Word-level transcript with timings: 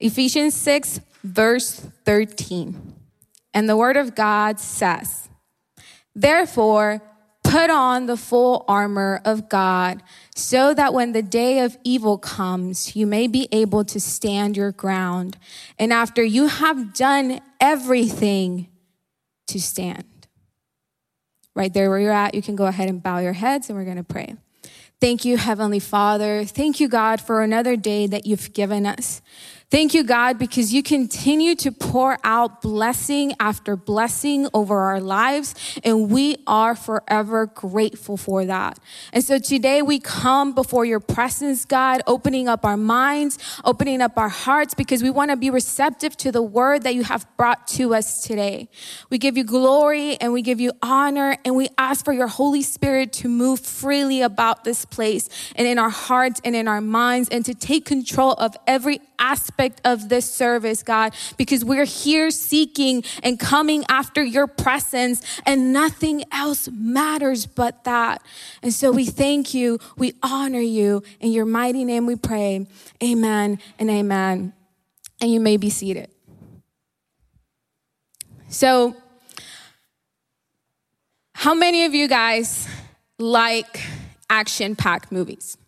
Ephesians 0.00 0.54
6, 0.54 1.00
verse 1.24 1.86
13. 2.04 2.94
And 3.54 3.68
the 3.68 3.76
word 3.76 3.96
of 3.96 4.14
God 4.14 4.60
says, 4.60 5.28
Therefore, 6.14 7.02
put 7.42 7.70
on 7.70 8.06
the 8.06 8.16
full 8.16 8.64
armor 8.68 9.20
of 9.24 9.48
God 9.48 10.02
so 10.34 10.74
that 10.74 10.92
when 10.92 11.12
the 11.12 11.22
day 11.22 11.60
of 11.60 11.76
evil 11.84 12.18
comes, 12.18 12.96
you 12.96 13.06
may 13.06 13.26
be 13.26 13.48
able 13.52 13.84
to 13.84 14.00
stand 14.00 14.56
your 14.56 14.72
ground. 14.72 15.38
And 15.78 15.92
after 15.92 16.22
you 16.22 16.48
have 16.48 16.94
done 16.94 17.40
everything, 17.60 18.68
to 19.48 19.60
stand. 19.60 20.04
Right 21.54 21.72
there 21.72 21.88
where 21.88 21.98
you're 21.98 22.12
at, 22.12 22.34
you 22.34 22.42
can 22.42 22.56
go 22.56 22.66
ahead 22.66 22.88
and 22.88 23.02
bow 23.02 23.18
your 23.18 23.32
heads 23.32 23.68
and 23.68 23.78
we're 23.78 23.84
going 23.84 23.96
to 23.96 24.04
pray. 24.04 24.36
Thank 25.00 25.24
you, 25.24 25.36
Heavenly 25.36 25.78
Father. 25.78 26.44
Thank 26.44 26.80
you, 26.80 26.88
God, 26.88 27.20
for 27.20 27.42
another 27.42 27.76
day 27.76 28.06
that 28.06 28.26
you've 28.26 28.52
given 28.52 28.86
us. 28.86 29.20
Thank 29.68 29.94
you, 29.94 30.04
God, 30.04 30.38
because 30.38 30.72
you 30.72 30.80
continue 30.80 31.56
to 31.56 31.72
pour 31.72 32.18
out 32.22 32.62
blessing 32.62 33.34
after 33.40 33.74
blessing 33.74 34.46
over 34.54 34.78
our 34.78 35.00
lives, 35.00 35.56
and 35.82 36.08
we 36.08 36.36
are 36.46 36.76
forever 36.76 37.46
grateful 37.46 38.16
for 38.16 38.44
that. 38.44 38.78
And 39.12 39.24
so 39.24 39.40
today 39.40 39.82
we 39.82 39.98
come 39.98 40.54
before 40.54 40.84
your 40.84 41.00
presence, 41.00 41.64
God, 41.64 42.00
opening 42.06 42.46
up 42.46 42.64
our 42.64 42.76
minds, 42.76 43.40
opening 43.64 44.02
up 44.02 44.16
our 44.16 44.28
hearts, 44.28 44.72
because 44.72 45.02
we 45.02 45.10
want 45.10 45.32
to 45.32 45.36
be 45.36 45.50
receptive 45.50 46.16
to 46.18 46.30
the 46.30 46.42
word 46.42 46.84
that 46.84 46.94
you 46.94 47.02
have 47.02 47.26
brought 47.36 47.66
to 47.68 47.92
us 47.92 48.22
today. 48.22 48.68
We 49.10 49.18
give 49.18 49.36
you 49.36 49.42
glory 49.42 50.14
and 50.20 50.32
we 50.32 50.42
give 50.42 50.60
you 50.60 50.74
honor, 50.80 51.38
and 51.44 51.56
we 51.56 51.70
ask 51.76 52.04
for 52.04 52.12
your 52.12 52.28
Holy 52.28 52.62
Spirit 52.62 53.12
to 53.14 53.28
move 53.28 53.58
freely 53.58 54.22
about 54.22 54.62
this 54.62 54.84
place 54.84 55.28
and 55.56 55.66
in 55.66 55.76
our 55.80 55.90
hearts 55.90 56.40
and 56.44 56.54
in 56.54 56.68
our 56.68 56.80
minds, 56.80 57.28
and 57.30 57.44
to 57.46 57.52
take 57.52 57.84
control 57.84 58.34
of 58.34 58.56
every 58.68 59.00
aspect 59.18 59.80
of 59.84 60.08
this 60.08 60.30
service, 60.30 60.82
God, 60.82 61.14
because 61.36 61.64
we're 61.64 61.84
here 61.84 62.30
seeking 62.30 63.04
and 63.22 63.38
coming 63.38 63.84
after 63.88 64.22
your 64.22 64.46
presence, 64.46 65.22
and 65.44 65.72
nothing 65.72 66.24
else 66.32 66.68
matters 66.72 67.46
but 67.46 67.84
that. 67.84 68.22
And 68.62 68.72
so 68.72 68.92
we 68.92 69.06
thank 69.06 69.54
you, 69.54 69.78
we 69.96 70.14
honor 70.22 70.60
you. 70.60 71.02
In 71.20 71.32
your 71.32 71.46
mighty 71.46 71.84
name 71.84 72.06
we 72.06 72.16
pray. 72.16 72.66
Amen 73.02 73.58
and 73.78 73.90
amen. 73.90 74.52
And 75.20 75.32
you 75.32 75.40
may 75.40 75.56
be 75.56 75.70
seated. 75.70 76.10
So, 78.48 78.96
how 81.34 81.54
many 81.54 81.84
of 81.84 81.94
you 81.94 82.08
guys 82.08 82.68
like 83.18 83.82
action 84.30 84.76
packed 84.76 85.12
movies? 85.12 85.58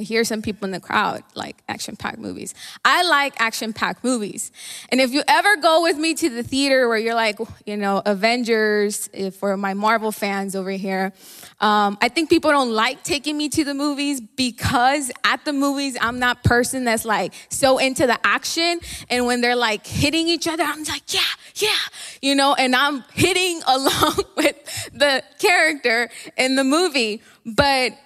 I 0.00 0.02
hear 0.02 0.24
some 0.24 0.40
people 0.40 0.64
in 0.64 0.70
the 0.70 0.80
crowd 0.80 1.22
like 1.34 1.62
action 1.68 1.94
packed 1.94 2.18
movies. 2.18 2.54
I 2.86 3.02
like 3.02 3.38
action 3.38 3.74
packed 3.74 4.02
movies. 4.02 4.50
And 4.88 4.98
if 4.98 5.12
you 5.12 5.22
ever 5.28 5.56
go 5.56 5.82
with 5.82 5.98
me 5.98 6.14
to 6.14 6.30
the 6.30 6.42
theater 6.42 6.88
where 6.88 6.96
you're 6.96 7.14
like, 7.14 7.38
you 7.66 7.76
know, 7.76 8.00
Avengers, 8.06 9.10
for 9.38 9.58
my 9.58 9.74
Marvel 9.74 10.10
fans 10.10 10.56
over 10.56 10.70
here, 10.70 11.12
um, 11.60 11.98
I 12.00 12.08
think 12.08 12.30
people 12.30 12.50
don't 12.50 12.72
like 12.72 13.02
taking 13.02 13.36
me 13.36 13.50
to 13.50 13.62
the 13.62 13.74
movies 13.74 14.22
because 14.22 15.12
at 15.22 15.44
the 15.44 15.52
movies, 15.52 15.98
I'm 16.00 16.20
that 16.20 16.42
person 16.44 16.84
that's 16.84 17.04
like 17.04 17.34
so 17.50 17.76
into 17.76 18.06
the 18.06 18.18
action. 18.26 18.80
And 19.10 19.26
when 19.26 19.42
they're 19.42 19.54
like 19.54 19.86
hitting 19.86 20.28
each 20.28 20.48
other, 20.48 20.62
I'm 20.62 20.82
like, 20.84 21.12
yeah, 21.12 21.20
yeah, 21.56 21.76
you 22.22 22.34
know, 22.34 22.54
and 22.54 22.74
I'm 22.74 23.04
hitting 23.12 23.60
along 23.66 24.16
with 24.38 24.56
the 24.94 25.22
character 25.38 26.08
in 26.38 26.56
the 26.56 26.64
movie. 26.64 27.20
But 27.44 27.98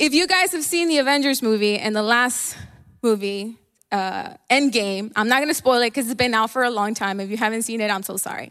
if 0.00 0.14
you 0.14 0.26
guys 0.26 0.52
have 0.52 0.64
seen 0.64 0.88
the 0.88 0.96
Avengers 0.96 1.42
movie 1.42 1.78
and 1.78 1.94
the 1.94 2.02
last 2.02 2.56
movie, 3.02 3.58
uh, 3.92 4.30
Endgame, 4.50 5.12
I'm 5.14 5.28
not 5.28 5.40
gonna 5.40 5.52
spoil 5.52 5.82
it 5.82 5.88
because 5.88 6.06
it's 6.06 6.14
been 6.14 6.32
out 6.32 6.50
for 6.50 6.64
a 6.64 6.70
long 6.70 6.94
time. 6.94 7.20
If 7.20 7.28
you 7.28 7.36
haven't 7.36 7.62
seen 7.62 7.82
it, 7.82 7.90
I'm 7.90 8.02
so 8.02 8.16
sorry. 8.16 8.50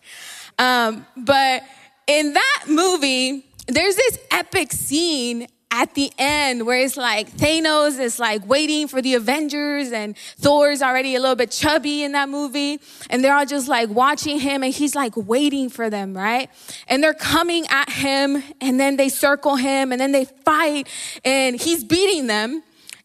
Um, 0.60 1.08
but 1.18 1.64
in 2.06 2.34
that 2.34 2.66
movie, 2.68 3.48
there's 3.68 3.96
this 3.96 4.20
epic 4.30 4.72
scene 4.72 5.48
at 5.72 5.94
the 5.94 6.12
end 6.18 6.66
where 6.66 6.80
it's 6.80 6.98
like 6.98 7.30
Thanos 7.32 8.00
is 8.00 8.20
like 8.20 8.48
waiting 8.48 8.88
for 8.88 9.02
the 9.02 9.14
Avengers 9.14 9.92
and 9.92 10.18
Thor's 10.38 10.82
already 10.82 11.16
a 11.16 11.20
little 11.20 11.36
bit 11.36 11.52
chubby 11.52 12.04
in 12.04 12.14
that 12.14 12.28
movie 12.28 12.80
and 13.10 13.24
they're 13.24 13.36
all 13.36 13.46
just 13.46 13.68
like 13.68 13.90
watching 13.90 14.40
him 14.40 14.64
and 14.64 14.74
he's 14.74 14.96
like 14.96 15.14
waiting 15.16 15.70
for 15.70 15.90
them, 15.90 16.18
right? 16.18 16.50
And 16.88 17.04
they're 17.04 17.14
coming 17.14 17.66
at 17.70 17.90
him 17.90 18.42
and 18.60 18.80
then 18.80 18.98
they 18.98 19.10
circle 19.10 19.58
him 19.58 19.92
and 19.92 20.02
then 20.02 20.12
they 20.12 20.26
fight 20.26 20.88
and 21.24 21.60
he's 21.60 21.84
beating 21.84 22.26
them 22.26 22.64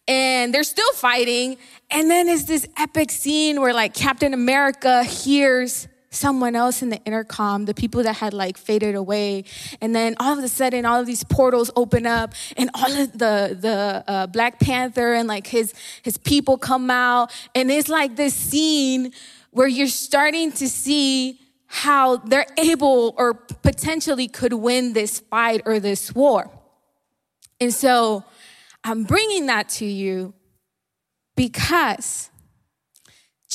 and 0.09 0.53
they're 0.53 0.65
still 0.65 0.93
fighting 0.95 1.59
and 1.91 2.11
then 2.11 2.29
it's 2.29 2.45
this 2.45 2.67
epic 2.79 3.11
scene 3.11 3.61
where 3.61 3.75
like 3.75 3.93
Captain 3.93 4.33
America 4.33 5.05
hears 5.05 5.87
someone 6.15 6.55
else 6.57 6.83
in 6.83 6.91
the 6.91 6.99
intercom, 7.05 7.65
the 7.65 7.75
people 7.75 8.03
that 8.03 8.17
had 8.17 8.33
like 8.33 8.57
faded 8.57 8.95
away. 8.95 9.45
And 9.81 9.95
then 9.95 10.15
all 10.19 10.37
of 10.37 10.45
a 10.45 10.49
sudden, 10.49 10.87
all 10.87 11.01
of 11.01 11.07
these 11.07 11.25
portals 11.25 11.71
open 11.77 12.07
up, 12.07 12.35
and 12.57 12.71
all 12.75 12.93
of 12.93 13.13
the 13.13 13.57
the 13.61 14.05
uh, 14.07 14.27
Black 14.29 14.61
Panther 14.61 15.15
and 15.15 15.29
like 15.29 15.47
his 15.47 15.75
his 16.03 16.17
people 16.17 16.59
come 16.59 16.91
out, 16.91 17.33
and 17.55 17.71
it's 17.71 17.89
like 17.89 18.17
this 18.17 18.35
scene 18.35 19.13
where 19.51 19.69
you're 19.69 19.87
starting 19.87 20.51
to 20.53 20.69
see 20.69 21.39
how 21.67 22.17
they're 22.19 22.47
able 22.59 23.15
or 23.17 23.35
potentially 23.35 24.29
could 24.29 24.53
win 24.53 24.93
this 24.93 25.21
fight 25.21 25.63
or 25.65 25.81
this 25.81 26.15
war. 26.15 26.51
And 27.61 27.73
so 27.73 28.25
I'm 28.85 29.05
bringing 29.05 29.47
that 29.47 29.69
to 29.71 29.85
you 29.85 30.35
because 31.37 32.31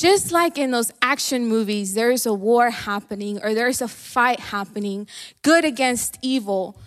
just 0.00 0.32
like 0.32 0.56
in 0.56 0.70
those 0.70 0.90
action 1.02 1.46
movies, 1.46 1.92
there's 1.92 2.24
a 2.24 2.32
war 2.32 2.70
happening 2.70 3.38
or 3.42 3.52
there's 3.52 3.82
a 3.82 3.88
fight 3.88 4.40
happening, 4.40 5.06
good 5.42 5.64
against 5.64 6.18
evil, 6.22 6.80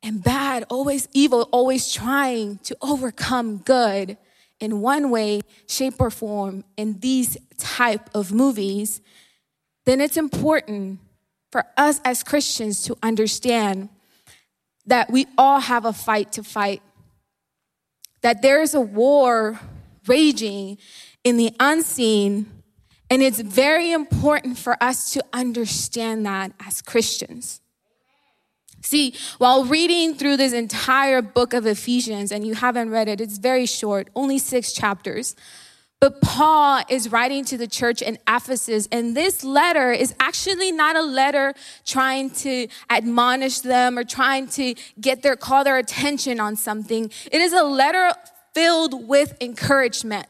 and 0.00 0.22
bad, 0.22 0.64
always 0.70 1.08
evil, 1.12 1.48
always 1.50 1.92
trying 1.92 2.58
to 2.58 2.76
overcome 2.80 3.56
good 3.58 4.16
in 4.60 4.80
one 4.80 5.10
way, 5.10 5.40
shape, 5.66 5.94
or 5.98 6.08
form 6.08 6.62
in 6.76 7.00
these 7.00 7.36
type 7.58 8.08
of 8.14 8.32
movies, 8.32 9.00
then 9.84 10.00
it's 10.00 10.16
important 10.16 11.00
for 11.50 11.64
us 11.76 12.00
as 12.04 12.22
Christians 12.22 12.82
to 12.82 12.96
understand 13.02 13.88
that 14.86 15.10
we 15.10 15.26
all 15.36 15.58
have 15.58 15.84
a 15.84 15.92
fight 15.92 16.30
to 16.32 16.44
fight, 16.44 16.80
that 18.22 18.40
there 18.40 18.62
is 18.62 18.72
a 18.72 18.80
war 18.80 19.58
raging 20.06 20.78
in 21.26 21.36
the 21.36 21.52
unseen. 21.58 22.46
And 23.10 23.20
it's 23.20 23.40
very 23.40 23.90
important 23.90 24.56
for 24.58 24.80
us 24.80 25.12
to 25.14 25.24
understand 25.32 26.24
that 26.24 26.52
as 26.64 26.80
Christians. 26.80 27.60
See, 28.80 29.12
while 29.38 29.64
reading 29.64 30.14
through 30.14 30.36
this 30.36 30.52
entire 30.52 31.20
book 31.22 31.52
of 31.52 31.66
Ephesians, 31.66 32.30
and 32.30 32.46
you 32.46 32.54
haven't 32.54 32.90
read 32.90 33.08
it, 33.08 33.20
it's 33.20 33.38
very 33.38 33.66
short, 33.66 34.08
only 34.14 34.38
six 34.38 34.72
chapters. 34.72 35.34
But 35.98 36.20
Paul 36.20 36.84
is 36.88 37.10
writing 37.10 37.44
to 37.46 37.58
the 37.58 37.66
church 37.66 38.02
in 38.02 38.18
Ephesus, 38.28 38.86
and 38.92 39.16
this 39.16 39.42
letter 39.42 39.90
is 39.90 40.14
actually 40.20 40.70
not 40.70 40.94
a 40.94 41.02
letter 41.02 41.54
trying 41.84 42.30
to 42.46 42.68
admonish 42.88 43.60
them 43.60 43.98
or 43.98 44.04
trying 44.04 44.46
to 44.50 44.76
get 45.00 45.22
their 45.22 45.34
call 45.34 45.64
their 45.64 45.78
attention 45.78 46.38
on 46.38 46.54
something. 46.54 47.10
It 47.32 47.40
is 47.40 47.52
a 47.52 47.64
letter 47.64 48.12
filled 48.54 49.08
with 49.08 49.36
encouragement. 49.40 50.28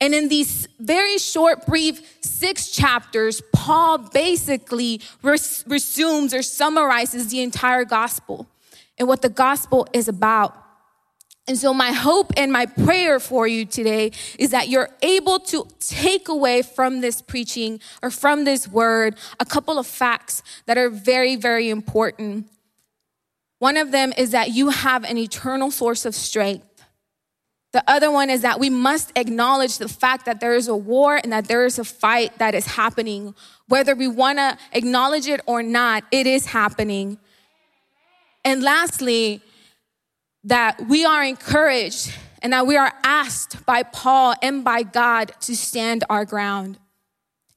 And 0.00 0.14
in 0.14 0.28
these 0.28 0.68
very 0.78 1.18
short, 1.18 1.66
brief 1.66 2.18
six 2.20 2.70
chapters, 2.70 3.40
Paul 3.52 3.98
basically 3.98 5.00
res- 5.22 5.64
resumes 5.66 6.34
or 6.34 6.42
summarizes 6.42 7.28
the 7.28 7.40
entire 7.40 7.84
gospel 7.84 8.46
and 8.98 9.08
what 9.08 9.22
the 9.22 9.30
gospel 9.30 9.86
is 9.92 10.08
about. 10.08 10.54
And 11.48 11.56
so, 11.56 11.72
my 11.72 11.92
hope 11.92 12.32
and 12.36 12.52
my 12.52 12.66
prayer 12.66 13.20
for 13.20 13.46
you 13.46 13.64
today 13.64 14.10
is 14.36 14.50
that 14.50 14.68
you're 14.68 14.90
able 15.00 15.38
to 15.40 15.66
take 15.78 16.28
away 16.28 16.62
from 16.62 17.00
this 17.00 17.22
preaching 17.22 17.78
or 18.02 18.10
from 18.10 18.44
this 18.44 18.66
word 18.66 19.16
a 19.38 19.44
couple 19.44 19.78
of 19.78 19.86
facts 19.86 20.42
that 20.66 20.76
are 20.76 20.90
very, 20.90 21.36
very 21.36 21.70
important. 21.70 22.50
One 23.60 23.76
of 23.76 23.92
them 23.92 24.12
is 24.18 24.32
that 24.32 24.50
you 24.50 24.70
have 24.70 25.04
an 25.04 25.16
eternal 25.16 25.70
source 25.70 26.04
of 26.04 26.16
strength. 26.16 26.75
The 27.76 27.84
other 27.86 28.10
one 28.10 28.30
is 28.30 28.40
that 28.40 28.58
we 28.58 28.70
must 28.70 29.12
acknowledge 29.16 29.76
the 29.76 29.86
fact 29.86 30.24
that 30.24 30.40
there 30.40 30.54
is 30.54 30.66
a 30.66 30.74
war 30.74 31.20
and 31.22 31.30
that 31.30 31.46
there 31.46 31.66
is 31.66 31.78
a 31.78 31.84
fight 31.84 32.38
that 32.38 32.54
is 32.54 32.64
happening. 32.64 33.34
Whether 33.68 33.94
we 33.94 34.08
want 34.08 34.38
to 34.38 34.56
acknowledge 34.72 35.26
it 35.28 35.42
or 35.44 35.62
not, 35.62 36.02
it 36.10 36.26
is 36.26 36.46
happening. 36.46 37.18
And 38.46 38.62
lastly, 38.62 39.42
that 40.44 40.88
we 40.88 41.04
are 41.04 41.22
encouraged 41.22 42.14
and 42.40 42.54
that 42.54 42.66
we 42.66 42.78
are 42.78 42.94
asked 43.04 43.66
by 43.66 43.82
Paul 43.82 44.32
and 44.40 44.64
by 44.64 44.82
God 44.82 45.34
to 45.40 45.54
stand 45.54 46.02
our 46.08 46.24
ground. 46.24 46.78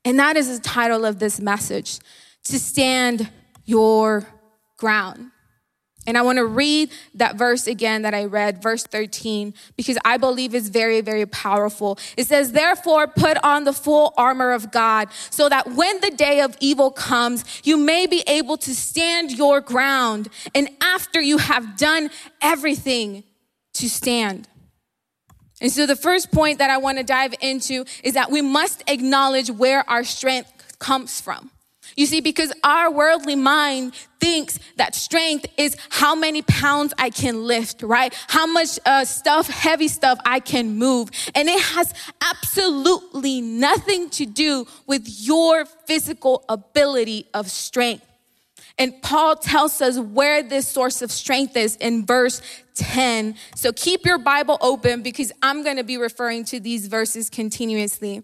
And 0.04 0.19
that 0.19 0.36
is 0.36 0.54
the 0.54 0.62
title 0.62 1.06
of 1.06 1.19
this 1.19 1.39
message 1.39 1.98
to 2.44 2.60
stand 2.60 3.30
your 3.63 4.27
ground. 4.75 5.31
And 6.07 6.18
I 6.18 6.22
want 6.22 6.38
to 6.38 6.46
read 6.46 6.90
that 7.16 7.36
verse 7.36 7.68
again 7.68 8.01
that 8.01 8.13
I 8.13 8.25
read, 8.25 8.63
verse 8.63 8.84
13, 8.84 9.54
because 9.75 9.98
I 10.04 10.18
believe 10.18 10.56
it's 10.56 10.69
very, 10.69 11.01
very 11.01 11.25
powerful. 11.25 12.00
It 12.18 12.25
says, 12.25 12.54
Therefore, 12.54 13.07
put 13.07 13.38
on 13.44 13.66
the 13.66 13.74
full 13.74 14.13
armor 14.18 14.51
of 14.51 14.72
God, 14.72 15.10
so 15.30 15.50
that 15.50 15.74
when 15.74 16.00
the 16.01 16.10
day 16.12 16.42
of 16.42 16.57
evil 16.60 16.90
comes, 16.90 17.44
you 17.63 17.78
may 17.78 18.07
be 18.07 18.24
able 18.28 18.57
to 18.57 18.74
stand 18.74 19.31
your 19.31 19.62
ground. 19.62 20.30
And 20.56 20.69
after 20.81 21.22
you 21.22 21.38
have 21.38 21.78
done 21.78 22.10
everything, 22.42 23.24
to 23.80 23.90
stand. 23.90 24.48
And 25.62 25.72
so, 25.72 25.86
the 25.86 25.96
first 25.96 26.31
point 26.31 26.60
that 26.60 26.69
I 26.69 26.78
want 26.78 26.98
to 26.98 27.04
dive 27.04 27.34
into 27.42 27.86
is 28.04 28.13
that 28.13 28.31
we 28.31 28.42
must 28.42 28.84
acknowledge 28.88 29.50
where 29.50 29.90
our 29.90 30.04
strength 30.04 30.80
comes 30.80 31.19
from. 31.19 31.51
You 32.00 32.06
see, 32.06 32.22
because 32.22 32.54
our 32.63 32.90
worldly 32.90 33.36
mind 33.36 33.94
thinks 34.22 34.57
that 34.78 34.96
strength 34.96 35.48
is 35.57 35.75
how 35.90 36.16
many 36.16 36.42
pounds 36.42 36.94
I 36.98 37.10
can 37.10 37.44
lift, 37.44 37.84
right? 37.84 38.13
How 38.30 38.48
much 38.48 38.80
uh, 38.86 39.04
stuff, 39.04 39.50
heavy 39.50 39.90
stuff 39.90 40.18
I 40.25 40.40
can 40.40 40.78
move. 40.78 41.10
And 41.36 41.50
it 41.50 41.60
has 41.60 41.94
absolutely 42.22 43.42
nothing 43.42 44.10
to 44.12 44.25
do 44.25 44.66
with 44.88 45.10
your 45.10 45.66
physical 45.66 46.46
ability 46.48 47.28
of 47.34 47.51
strength. 47.51 48.06
And 48.78 49.01
Paul 49.01 49.36
tells 49.36 49.81
us 49.81 50.00
where 50.00 50.42
this 50.42 50.69
source 50.69 51.01
of 51.01 51.12
strength 51.12 51.57
is 51.57 51.75
in 51.75 52.06
verse 52.06 52.42
10. 52.75 53.36
So 53.57 53.74
keep 53.74 54.06
your 54.06 54.19
Bible 54.19 54.57
open 54.62 55.04
because 55.04 55.34
I'm 55.44 55.66
going 55.66 55.75
to 55.75 55.84
be 55.84 55.98
referring 55.98 56.46
to 56.46 56.62
these 56.62 56.88
verses 56.88 57.30
continuously. 57.30 58.24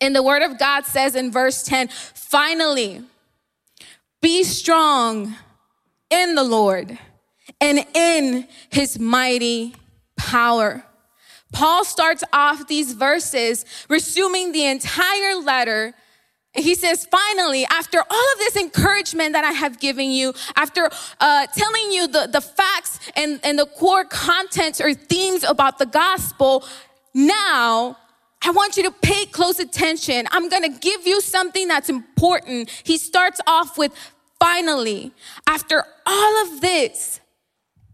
And 0.00 0.14
the 0.14 0.22
word 0.22 0.42
of 0.42 0.58
God 0.58 0.84
says 0.84 1.14
in 1.14 1.30
verse 1.32 1.62
10, 1.62 1.88
finally, 1.88 3.02
be 4.20 4.44
strong 4.44 5.34
in 6.10 6.34
the 6.34 6.44
Lord 6.44 6.98
and 7.60 7.84
in 7.94 8.46
his 8.70 8.98
mighty 8.98 9.74
power. 10.16 10.84
Paul 11.52 11.84
starts 11.84 12.24
off 12.32 12.66
these 12.66 12.92
verses, 12.92 13.64
resuming 13.88 14.52
the 14.52 14.66
entire 14.66 15.36
letter. 15.36 15.94
He 16.54 16.74
says, 16.74 17.06
finally, 17.06 17.64
after 17.70 17.98
all 17.98 18.32
of 18.32 18.38
this 18.38 18.56
encouragement 18.56 19.32
that 19.32 19.44
I 19.44 19.52
have 19.52 19.78
given 19.78 20.10
you, 20.10 20.34
after 20.56 20.90
uh, 21.20 21.46
telling 21.46 21.92
you 21.92 22.08
the, 22.08 22.28
the 22.30 22.40
facts 22.40 22.98
and, 23.14 23.40
and 23.44 23.58
the 23.58 23.66
core 23.66 24.04
contents 24.04 24.80
or 24.80 24.92
themes 24.92 25.44
about 25.44 25.78
the 25.78 25.86
gospel, 25.86 26.64
now 27.14 27.96
I 28.42 28.50
want 28.50 28.76
you 28.76 28.84
to 28.84 28.90
pay 28.90 29.26
close 29.26 29.58
attention. 29.58 30.26
I'm 30.30 30.48
going 30.48 30.62
to 30.62 30.78
give 30.78 31.06
you 31.06 31.20
something 31.20 31.68
that's 31.68 31.88
important. 31.88 32.70
He 32.84 32.98
starts 32.98 33.40
off 33.46 33.76
with 33.76 33.92
finally, 34.38 35.12
after 35.46 35.84
all 36.04 36.42
of 36.44 36.60
this, 36.60 37.20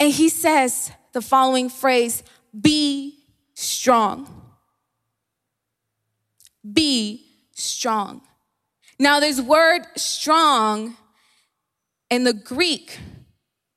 and 0.01 0.13
he 0.13 0.29
says 0.29 0.91
the 1.13 1.23
following 1.23 1.69
phrase 1.69 2.23
be 2.61 3.25
strong. 3.55 4.29
Be 6.71 7.25
strong. 7.53 8.23
Now, 8.99 9.21
this 9.21 9.41
word 9.41 9.83
strong 9.97 10.97
in 12.11 12.25
the 12.25 12.33
Greek 12.33 12.99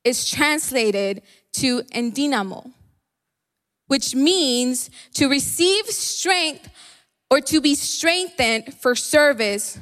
is 0.04 0.30
translated 0.30 1.22
to 1.54 1.82
endinamo 1.84 2.75
which 3.88 4.16
means 4.16 4.90
to 5.14 5.28
receive 5.28 5.86
strength 5.88 6.70
or 7.30 7.42
to 7.42 7.62
be 7.62 7.76
strengthened 7.76 8.74
for 8.80 8.96
service 8.96 9.80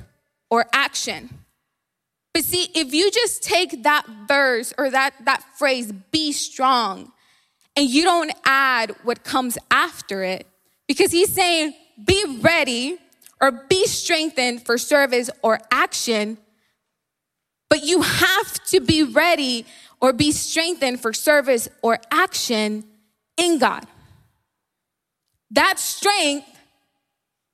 or 0.49 0.65
action. 0.73 1.29
But 2.33 2.43
see, 2.43 2.69
if 2.73 2.93
you 2.93 3.11
just 3.11 3.43
take 3.43 3.83
that 3.83 4.05
verse 4.27 4.73
or 4.77 4.89
that, 4.89 5.13
that 5.25 5.43
phrase, 5.57 5.91
be 6.11 6.31
strong, 6.31 7.11
and 7.75 7.89
you 7.89 8.03
don't 8.03 8.31
add 8.43 8.95
what 9.03 9.23
comes 9.23 9.57
after 9.69 10.23
it, 10.23 10.47
because 10.87 11.11
he's 11.11 11.31
saying, 11.31 11.73
be 12.05 12.39
ready 12.41 12.97
or 13.39 13.51
be 13.51 13.85
strengthened 13.85 14.65
for 14.65 14.77
service 14.77 15.29
or 15.41 15.59
action, 15.71 16.37
but 17.69 17.83
you 17.83 18.01
have 18.01 18.63
to 18.65 18.79
be 18.79 19.03
ready 19.03 19.65
or 20.01 20.13
be 20.13 20.31
strengthened 20.31 21.01
for 21.01 21.13
service 21.13 21.67
or 21.81 21.99
action 22.11 22.83
in 23.37 23.59
God. 23.59 23.85
That 25.53 25.79
strength, 25.79 26.47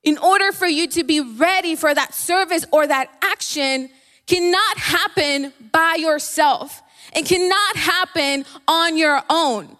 in 0.04 0.18
order 0.18 0.51
for 0.51 0.68
you 0.68 0.88
to 0.88 1.04
be 1.04 1.19
ready 1.19 1.75
for 1.75 1.94
that 1.94 2.13
service 2.13 2.66
or 2.72 2.88
that 2.88 3.10
action, 3.22 3.90
cannot 4.28 4.78
happen 4.78 5.54
by 5.72 5.96
yourself 6.00 6.81
and 7.13 7.25
cannot 7.25 7.75
happen 7.75 8.46
on 8.68 8.98
your 8.98 9.22
own. 9.30 9.78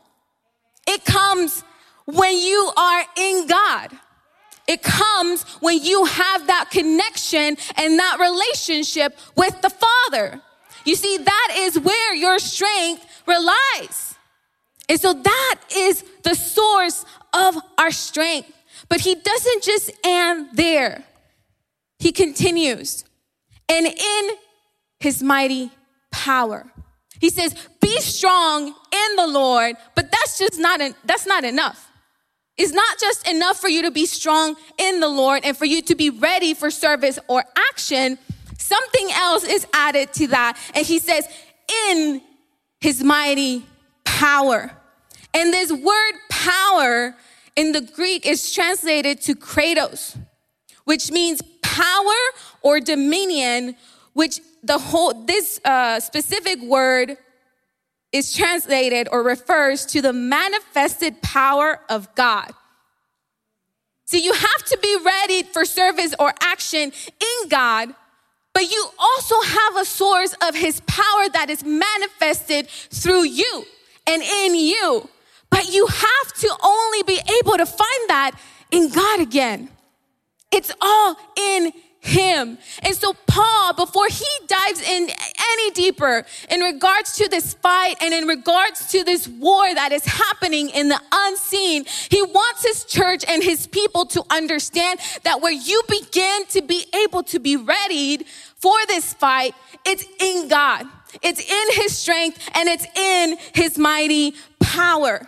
It 0.88 1.06
comes 1.06 1.63
when 2.06 2.38
you 2.38 2.71
are 2.75 3.04
in 3.16 3.48
God. 3.48 3.92
It 4.68 4.81
comes 4.81 5.44
when 5.62 5.81
you 5.81 6.06
have 6.06 6.48
that 6.48 6.69
connection 6.71 7.57
and 7.77 8.00
that 8.00 8.18
relationship 8.19 9.18
with 9.36 9.62
the 9.62 9.69
Father. 9.69 10.42
You 10.86 10.95
see, 10.95 11.18
that 11.18 11.54
is 11.57 11.80
where 11.80 12.16
your 12.16 12.39
strength 12.39 13.06
relies. 13.25 14.16
And 14.88 15.00
so 15.00 15.13
that 15.13 15.56
is 15.75 16.04
the 16.24 16.33
source 16.33 17.06
of 17.34 17.58
our 17.78 17.92
strength. 17.92 18.52
But 18.88 19.02
he 19.02 19.16
doesn't 19.16 19.64
just 19.64 19.92
end 20.04 20.50
there. 20.54 21.04
He 22.00 22.12
continues. 22.12 23.04
And 23.68 23.86
in 23.86 24.30
his 25.00 25.22
mighty 25.22 25.72
power. 26.12 26.72
He 27.20 27.30
says, 27.30 27.54
be 27.81 28.00
strong 28.00 28.68
in 28.68 29.16
the 29.16 29.28
Lord, 29.28 29.76
but 29.96 30.12
that's 30.12 30.38
just 30.38 30.60
not, 30.60 30.80
that's 31.06 31.26
not 31.26 31.44
enough. 31.44 31.88
It's 32.58 32.74
not 32.74 33.00
just 33.00 33.28
enough 33.28 33.58
for 33.58 33.70
you 33.70 33.84
to 33.84 33.92
be 33.92 34.06
strong 34.06 34.56
in 34.78 35.00
the 35.00 35.08
Lord 35.08 35.42
and 35.46 35.56
for 35.56 35.66
you 35.66 35.81
to 35.84 35.96
be 35.96 36.10
ready 36.10 36.54
for 36.54 36.70
service 36.70 37.18
or 37.28 37.44
action. 37.70 38.18
Something 38.58 39.10
else 39.12 39.44
is 39.44 39.66
added 39.74 40.14
to 40.14 40.28
that. 40.28 40.58
And 40.76 40.86
he 40.86 41.00
says, 41.00 41.28
in 41.92 42.22
his 42.81 43.04
mighty 43.04 43.66
power. 44.04 44.72
And 45.34 45.54
this 45.54 45.72
word 45.72 46.14
power 46.45 47.15
in 47.56 47.71
the 47.71 47.81
Greek 47.81 48.25
is 48.25 48.53
translated 48.53 49.21
to 49.21 49.36
kratos, 49.36 50.18
which 50.86 51.12
means 51.12 51.41
power 51.62 52.19
or 52.62 52.80
dominion, 52.80 53.75
which 54.13 54.39
the 54.63 54.77
whole, 54.77 55.13
this 55.25 55.59
uh, 55.65 56.00
specific 56.00 56.62
word 56.62 57.18
is 58.12 58.33
translated 58.33 59.07
or 59.12 59.24
refers 59.24 59.86
to 59.86 60.01
the 60.01 60.13
manifested 60.13 61.21
power 61.21 61.80
of 61.89 62.13
God. 62.15 62.51
So 64.06 64.18
you 64.18 64.33
have 64.33 64.65
to 64.65 64.80
be 64.81 64.97
ready 65.06 65.44
for 65.44 65.65
service 65.65 66.16
or 66.18 66.33
action 66.42 66.92
in 66.92 67.49
God, 67.49 67.90
but 68.54 68.71
you 68.71 68.90
also 68.97 69.40
have 69.42 69.78
a 69.78 69.85
source 69.85 70.33
of 70.47 70.56
his 70.56 70.81
power 70.87 71.30
that 71.33 71.49
is 71.49 71.64
manifested 71.64 72.68
through 72.68 73.25
you 73.25 73.66
and 74.07 74.23
in 74.23 74.56
you. 74.56 75.07
But 75.49 75.73
you 75.73 75.87
have 75.87 76.33
to 76.39 76.56
only 76.63 77.03
be 77.03 77.19
able 77.41 77.57
to 77.57 77.65
find 77.65 78.09
that 78.09 78.31
in 78.71 78.89
God 78.89 79.19
again. 79.19 79.69
It's 80.51 80.71
all 80.81 81.15
in 81.37 81.71
him. 82.01 82.57
And 82.81 82.95
so, 82.95 83.13
Paul, 83.27 83.73
before 83.73 84.07
he 84.07 84.25
dives 84.47 84.81
in 84.81 85.09
any 85.51 85.71
deeper 85.71 86.25
in 86.49 86.61
regards 86.61 87.15
to 87.18 87.27
this 87.27 87.53
fight 87.56 87.95
and 88.01 88.13
in 88.13 88.25
regards 88.25 88.87
to 88.91 89.03
this 89.03 89.27
war 89.27 89.73
that 89.73 89.91
is 89.91 90.06
happening 90.06 90.69
in 90.69 90.87
the 90.87 90.99
unseen, 91.11 91.85
he 92.09 92.21
wants 92.21 92.63
his 92.63 92.85
church 92.85 93.25
and 93.27 93.44
his 93.44 93.68
people 93.68 94.06
to 94.07 94.23
understand 94.29 94.99
that 95.23 95.41
where 95.41 95.51
you 95.51 95.81
begin 95.89 96.45
to 96.47 96.61
be 96.61 96.85
able 97.03 97.23
to 97.23 97.39
be 97.39 97.57
readied 97.57 98.25
for 98.56 98.77
this 98.87 99.13
fight, 99.13 99.53
it's 99.85 100.06
in 100.19 100.47
God, 100.47 100.85
it's 101.21 101.41
in 101.41 101.81
his 101.81 101.97
strength, 101.97 102.49
and 102.53 102.69
it's 102.69 102.85
in 102.97 103.37
his 103.53 103.77
mighty 103.77 104.35
power. 104.59 105.27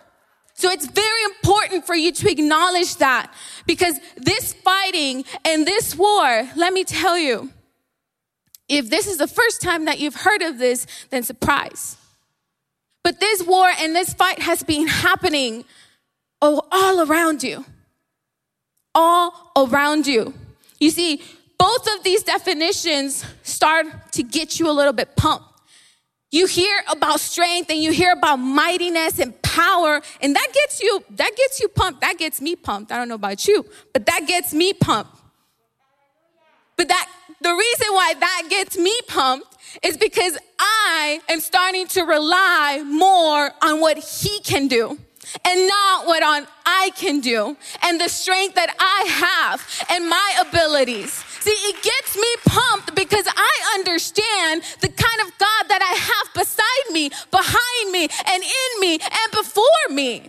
So 0.61 0.69
it's 0.69 0.85
very 0.85 1.23
important 1.23 1.87
for 1.87 1.95
you 1.95 2.11
to 2.11 2.29
acknowledge 2.29 2.97
that 2.97 3.33
because 3.65 3.99
this 4.15 4.53
fighting 4.53 5.25
and 5.43 5.65
this 5.65 5.95
war, 5.95 6.47
let 6.55 6.71
me 6.71 6.83
tell 6.83 7.17
you, 7.17 7.49
if 8.69 8.87
this 8.87 9.07
is 9.07 9.17
the 9.17 9.25
first 9.25 9.63
time 9.63 9.85
that 9.85 9.97
you've 9.97 10.13
heard 10.13 10.43
of 10.43 10.59
this, 10.59 10.85
then 11.09 11.23
surprise. 11.23 11.97
But 13.03 13.19
this 13.19 13.41
war 13.41 13.71
and 13.79 13.95
this 13.95 14.13
fight 14.13 14.37
has 14.37 14.61
been 14.61 14.85
happening 14.85 15.65
all, 16.39 16.67
all 16.71 17.09
around 17.09 17.41
you. 17.41 17.65
All 18.93 19.51
around 19.57 20.05
you. 20.05 20.31
You 20.79 20.91
see, 20.91 21.23
both 21.57 21.87
of 21.97 22.03
these 22.03 22.21
definitions 22.21 23.25
start 23.41 23.87
to 24.11 24.21
get 24.21 24.59
you 24.59 24.69
a 24.69 24.73
little 24.73 24.93
bit 24.93 25.15
pumped. 25.15 25.45
You 26.29 26.45
hear 26.45 26.83
about 26.87 27.19
strength 27.19 27.71
and 27.71 27.81
you 27.81 27.91
hear 27.91 28.13
about 28.13 28.35
mightiness 28.37 29.17
and 29.17 29.40
power, 29.51 30.01
and 30.21 30.35
that 30.35 30.47
gets 30.53 30.81
you, 30.81 31.03
that 31.11 31.35
gets 31.35 31.59
you 31.59 31.67
pumped. 31.67 32.01
That 32.01 32.17
gets 32.17 32.39
me 32.39 32.55
pumped. 32.55 32.91
I 32.91 32.97
don't 32.97 33.09
know 33.09 33.15
about 33.15 33.47
you, 33.47 33.65
but 33.93 34.05
that 34.05 34.25
gets 34.27 34.53
me 34.53 34.73
pumped. 34.73 35.17
But 36.77 36.87
that 36.87 37.07
the 37.41 37.53
reason 37.53 37.87
why 37.93 38.13
that 38.19 38.47
gets 38.49 38.77
me 38.77 38.95
pumped 39.07 39.57
is 39.83 39.97
because 39.97 40.37
I 40.59 41.19
am 41.27 41.39
starting 41.39 41.87
to 41.87 42.03
rely 42.03 42.83
more 42.85 43.51
on 43.61 43.81
what 43.81 43.97
he 43.97 44.39
can 44.41 44.67
do 44.67 44.97
and 45.45 45.67
not 45.67 46.07
what 46.07 46.23
on 46.23 46.47
I 46.65 46.91
can 46.95 47.19
do 47.19 47.57
and 47.83 47.99
the 47.99 48.09
strength 48.09 48.55
that 48.55 48.75
I 48.79 49.05
have 49.25 49.85
and 49.89 50.09
my 50.09 50.43
abilities. 50.47 51.23
See, 51.41 51.49
it 51.49 51.81
gets 51.81 52.15
me 52.15 52.27
pumped 52.45 52.95
because 52.95 53.25
I 53.27 53.75
understand 53.75 54.61
the 54.79 54.89
kind 54.89 55.21
of 55.21 55.37
God 55.39 55.63
that 55.69 55.81
I 55.81 55.93
have 55.97 56.33
beside 56.35 56.93
me, 56.93 57.09
behind 57.31 57.91
me, 57.91 58.07
and 58.27 58.43
in 58.43 58.79
me, 58.79 58.93
and 58.93 59.31
before 59.31 59.63
me. 59.89 60.19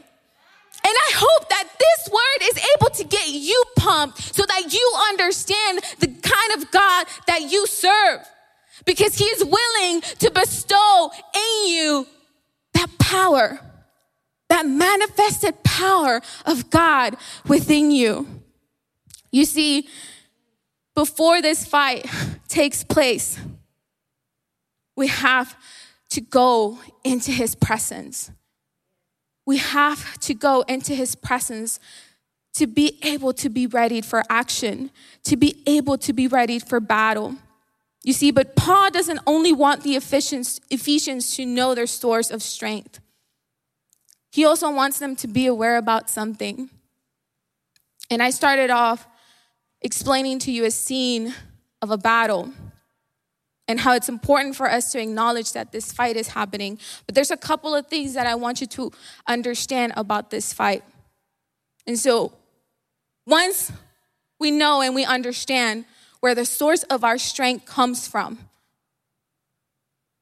And 0.85 0.95
I 1.07 1.11
hope 1.14 1.49
that 1.50 1.69
this 1.78 2.12
word 2.12 2.49
is 2.49 2.64
able 2.76 2.90
to 2.95 3.04
get 3.04 3.28
you 3.28 3.62
pumped 3.76 4.35
so 4.35 4.42
that 4.47 4.73
you 4.73 4.92
understand 5.11 5.81
the 6.00 6.09
kind 6.09 6.62
of 6.62 6.71
God 6.71 7.07
that 7.26 7.42
you 7.42 7.66
serve. 7.66 8.21
Because 8.87 9.14
he 9.14 9.26
is 9.26 9.45
willing 9.45 10.00
to 10.19 10.31
bestow 10.31 11.11
in 11.35 11.69
you 11.69 12.07
that 12.73 12.88
power 12.99 13.61
that 14.52 14.66
manifested 14.66 15.62
power 15.64 16.21
of 16.45 16.69
God 16.69 17.16
within 17.49 17.90
you. 17.90 18.26
You 19.31 19.47
see, 19.47 19.88
before 20.94 21.40
this 21.40 21.64
fight 21.64 22.06
takes 22.49 22.84
place, 22.84 23.38
we 24.96 25.08
have 25.08 25.56
to 26.11 26.20
go 26.20 26.78
into 27.02 27.30
his 27.30 27.54
presence. 27.54 28.30
We 29.46 29.56
have 29.58 30.18
to 30.20 30.34
go 30.34 30.62
into 30.62 30.94
his 30.94 31.14
presence 31.14 31.80
to 32.54 32.66
be 32.66 32.99
able 33.02 33.32
to 33.32 33.49
be 33.49 33.66
ready 33.66 34.02
for 34.02 34.22
action, 34.28 34.90
to 35.25 35.37
be 35.37 35.62
able 35.66 35.96
to 35.99 36.12
be 36.12 36.28
ready 36.28 36.58
for 36.58 36.80
battle. 36.80 37.37
You 38.04 38.12
see, 38.12 38.30
but 38.30 38.54
Paul 38.56 38.90
doesn't 38.90 39.20
only 39.26 39.52
want 39.52 39.82
the 39.82 39.96
Ephesians, 39.96 41.37
to 41.37 41.46
know 41.46 41.75
their 41.75 41.87
stores 41.87 42.30
of 42.30 42.42
strength. 42.42 43.00
He 44.30 44.44
also 44.44 44.70
wants 44.70 44.99
them 44.99 45.16
to 45.16 45.28
be 45.28 45.46
aware 45.46 45.76
about 45.76 46.11
something. 46.11 46.68
And 48.11 48.22
I 48.22 48.30
started 48.30 48.70
off 48.70 49.06
explaining 49.83 50.39
to 50.41 50.53
you 50.53 50.65
a 50.65 50.71
scene 50.71 51.35
of 51.81 51.91
a 51.91 51.99
battle 51.99 52.53
and 53.69 53.81
how 53.81 53.95
it's 53.95 54.09
important 54.09 54.57
for 54.57 54.71
us 54.71 54.93
to 54.93 55.01
acknowledge 55.01 55.53
that 55.53 55.73
this 55.73 55.93
fight 55.93 56.17
is 56.17 56.29
happening. 56.29 56.79
But 57.07 57.15
there's 57.15 57.31
a 57.31 57.37
couple 57.37 57.75
of 57.75 57.87
things 57.87 58.15
that 58.15 58.27
I 58.27 58.35
want 58.35 58.61
you 58.61 58.67
to 58.69 58.93
understand 59.27 59.93
about 59.97 60.31
this 60.31 60.53
fight. 60.53 60.83
And 61.87 61.99
so, 61.99 62.33
once 63.27 63.73
we 64.39 64.51
know 64.51 64.81
and 64.83 64.95
we 64.95 65.05
understand 65.05 65.85
where 66.21 66.35
the 66.35 66.45
source 66.45 66.83
of 66.85 67.05
our 67.05 67.19
strength 67.19 67.67
comes 67.67 68.07
from, 68.07 68.39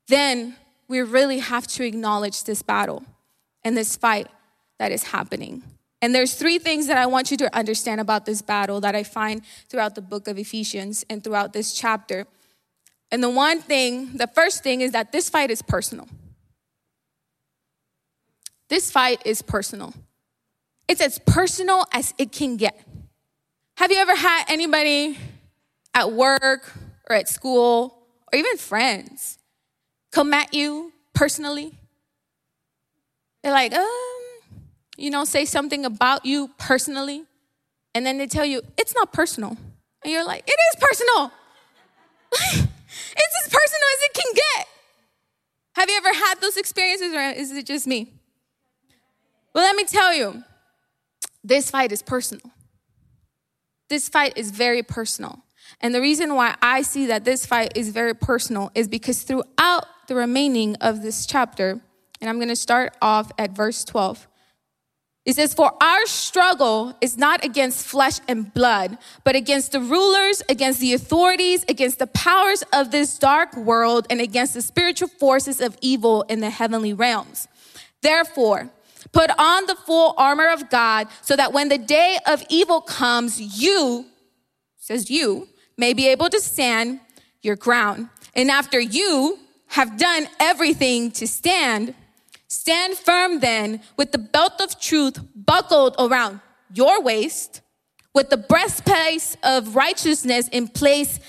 then 0.08 0.56
we 0.88 1.00
really 1.00 1.38
have 1.38 1.66
to 1.68 1.84
acknowledge 1.84 2.44
this 2.44 2.62
battle 2.62 3.04
and 3.64 3.76
this 3.76 3.96
fight 3.96 4.26
that 4.78 4.92
is 4.92 5.04
happening. 5.04 5.62
And 6.02 6.14
there's 6.14 6.34
three 6.34 6.58
things 6.58 6.86
that 6.86 6.96
I 6.96 7.06
want 7.06 7.30
you 7.30 7.36
to 7.38 7.56
understand 7.56 8.00
about 8.00 8.24
this 8.24 8.40
battle 8.40 8.80
that 8.80 8.94
I 8.94 9.02
find 9.02 9.42
throughout 9.68 9.94
the 9.94 10.00
book 10.00 10.28
of 10.28 10.38
Ephesians 10.38 11.04
and 11.10 11.22
throughout 11.22 11.52
this 11.52 11.74
chapter. 11.74 12.26
And 13.12 13.22
the 13.22 13.30
one 13.30 13.60
thing, 13.60 14.16
the 14.16 14.26
first 14.26 14.62
thing 14.62 14.80
is 14.80 14.92
that 14.92 15.12
this 15.12 15.28
fight 15.28 15.50
is 15.50 15.60
personal. 15.62 16.08
This 18.68 18.90
fight 18.90 19.20
is 19.24 19.42
personal. 19.42 19.92
It's 20.88 21.00
as 21.00 21.18
personal 21.18 21.84
as 21.92 22.14
it 22.18 22.32
can 22.32 22.56
get. 22.56 22.80
Have 23.76 23.90
you 23.90 23.98
ever 23.98 24.14
had 24.14 24.44
anybody 24.48 25.18
at 25.92 26.12
work 26.12 26.72
or 27.08 27.16
at 27.16 27.28
school 27.28 28.06
or 28.32 28.38
even 28.38 28.56
friends 28.56 29.38
come 30.12 30.32
at 30.32 30.54
you 30.54 30.92
personally 31.14 31.72
they're 33.42 33.52
like, 33.52 33.72
um, 33.72 34.19
you 35.00 35.10
know, 35.10 35.24
say 35.24 35.44
something 35.44 35.84
about 35.84 36.26
you 36.26 36.50
personally, 36.58 37.24
and 37.94 38.04
then 38.04 38.18
they 38.18 38.26
tell 38.26 38.44
you 38.44 38.62
it's 38.76 38.94
not 38.94 39.12
personal. 39.12 39.56
And 40.02 40.12
you're 40.12 40.24
like, 40.24 40.44
it 40.46 40.56
is 40.74 40.80
personal. 40.80 41.32
it's 42.32 43.36
as 43.44 43.52
personal 43.52 43.88
as 43.94 44.02
it 44.02 44.14
can 44.14 44.32
get. 44.34 44.68
Have 45.76 45.88
you 45.88 45.96
ever 45.96 46.12
had 46.12 46.40
those 46.40 46.56
experiences, 46.56 47.14
or 47.14 47.20
is 47.20 47.52
it 47.52 47.66
just 47.66 47.86
me? 47.86 48.12
Well, 49.54 49.64
let 49.64 49.74
me 49.74 49.84
tell 49.84 50.14
you, 50.14 50.44
this 51.42 51.70
fight 51.70 51.92
is 51.92 52.02
personal. 52.02 52.50
This 53.88 54.08
fight 54.08 54.34
is 54.36 54.50
very 54.50 54.82
personal. 54.82 55.42
And 55.80 55.94
the 55.94 56.00
reason 56.00 56.34
why 56.34 56.56
I 56.60 56.82
see 56.82 57.06
that 57.06 57.24
this 57.24 57.46
fight 57.46 57.72
is 57.74 57.88
very 57.90 58.14
personal 58.14 58.70
is 58.74 58.86
because 58.86 59.22
throughout 59.22 59.86
the 60.08 60.14
remaining 60.14 60.76
of 60.76 61.02
this 61.02 61.26
chapter, 61.26 61.80
and 62.20 62.28
I'm 62.28 62.36
going 62.36 62.48
to 62.48 62.56
start 62.56 62.96
off 63.00 63.32
at 63.38 63.52
verse 63.52 63.84
12. 63.84 64.26
It 65.26 65.36
says, 65.36 65.52
For 65.52 65.72
our 65.82 66.06
struggle 66.06 66.96
is 67.00 67.18
not 67.18 67.44
against 67.44 67.86
flesh 67.86 68.20
and 68.26 68.52
blood, 68.52 68.96
but 69.22 69.36
against 69.36 69.72
the 69.72 69.80
rulers, 69.80 70.42
against 70.48 70.80
the 70.80 70.94
authorities, 70.94 71.64
against 71.68 71.98
the 71.98 72.06
powers 72.06 72.62
of 72.72 72.90
this 72.90 73.18
dark 73.18 73.54
world, 73.56 74.06
and 74.08 74.20
against 74.20 74.54
the 74.54 74.62
spiritual 74.62 75.08
forces 75.08 75.60
of 75.60 75.76
evil 75.82 76.22
in 76.22 76.40
the 76.40 76.50
heavenly 76.50 76.94
realms. 76.94 77.48
Therefore, 78.00 78.70
put 79.12 79.30
on 79.38 79.66
the 79.66 79.74
full 79.74 80.14
armor 80.16 80.48
of 80.48 80.70
God 80.70 81.08
so 81.20 81.36
that 81.36 81.52
when 81.52 81.68
the 81.68 81.78
day 81.78 82.18
of 82.26 82.42
evil 82.48 82.80
comes, 82.80 83.62
you, 83.62 84.06
says 84.78 85.10
you, 85.10 85.48
may 85.76 85.92
be 85.92 86.08
able 86.08 86.30
to 86.30 86.40
stand 86.40 87.00
your 87.42 87.56
ground. 87.56 88.08
And 88.34 88.50
after 88.50 88.80
you 88.80 89.38
have 89.68 89.98
done 89.98 90.28
everything 90.38 91.10
to 91.12 91.26
stand, 91.26 91.94
Stand 92.50 92.98
firm 92.98 93.38
then 93.38 93.80
with 93.96 94.10
the 94.10 94.18
belt 94.18 94.60
of 94.60 94.78
truth 94.80 95.18
buckled 95.36 95.94
around 96.00 96.40
your 96.74 97.00
waist, 97.00 97.60
with 98.12 98.28
the 98.28 98.36
breastplate 98.36 99.36
of 99.44 99.76
righteousness 99.76 100.48
in 100.48 100.66
place, 100.66 101.20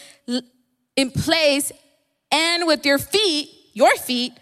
in 0.95 1.11
place, 1.11 1.71
and 2.31 2.65
with 2.65 2.87
your 2.87 2.97
feet, 2.97 3.49
your 3.73 3.95
feet, 3.97 4.33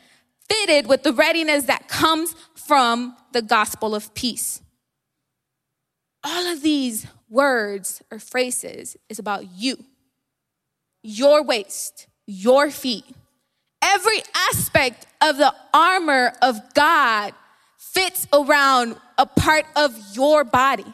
fitted 0.50 0.88
with 0.88 1.04
the 1.04 1.12
readiness 1.12 1.66
that 1.66 1.90
comes 1.90 2.34
from 2.56 3.14
the 3.34 3.42
gospel 3.42 3.94
of 3.94 4.14
peace. 4.14 4.62
All 6.24 6.48
of 6.48 6.62
these 6.62 7.08
words 7.30 8.02
or 8.10 8.20
phrases 8.20 8.96
is 9.10 9.20
about 9.20 9.52
you, 9.52 9.84
your 11.04 11.44
waist, 11.44 12.08
your 12.26 12.72
feet, 12.72 13.04
Every 13.82 14.22
aspect 14.50 15.08
of 15.22 15.38
the 15.38 15.54
armor 15.74 16.34
of 16.42 16.74
God 16.74 17.34
fits 17.78 18.28
around 18.34 18.96
a 19.18 19.26
part 19.26 19.66
of 19.76 19.96
your 20.14 20.44
body. 20.44 20.86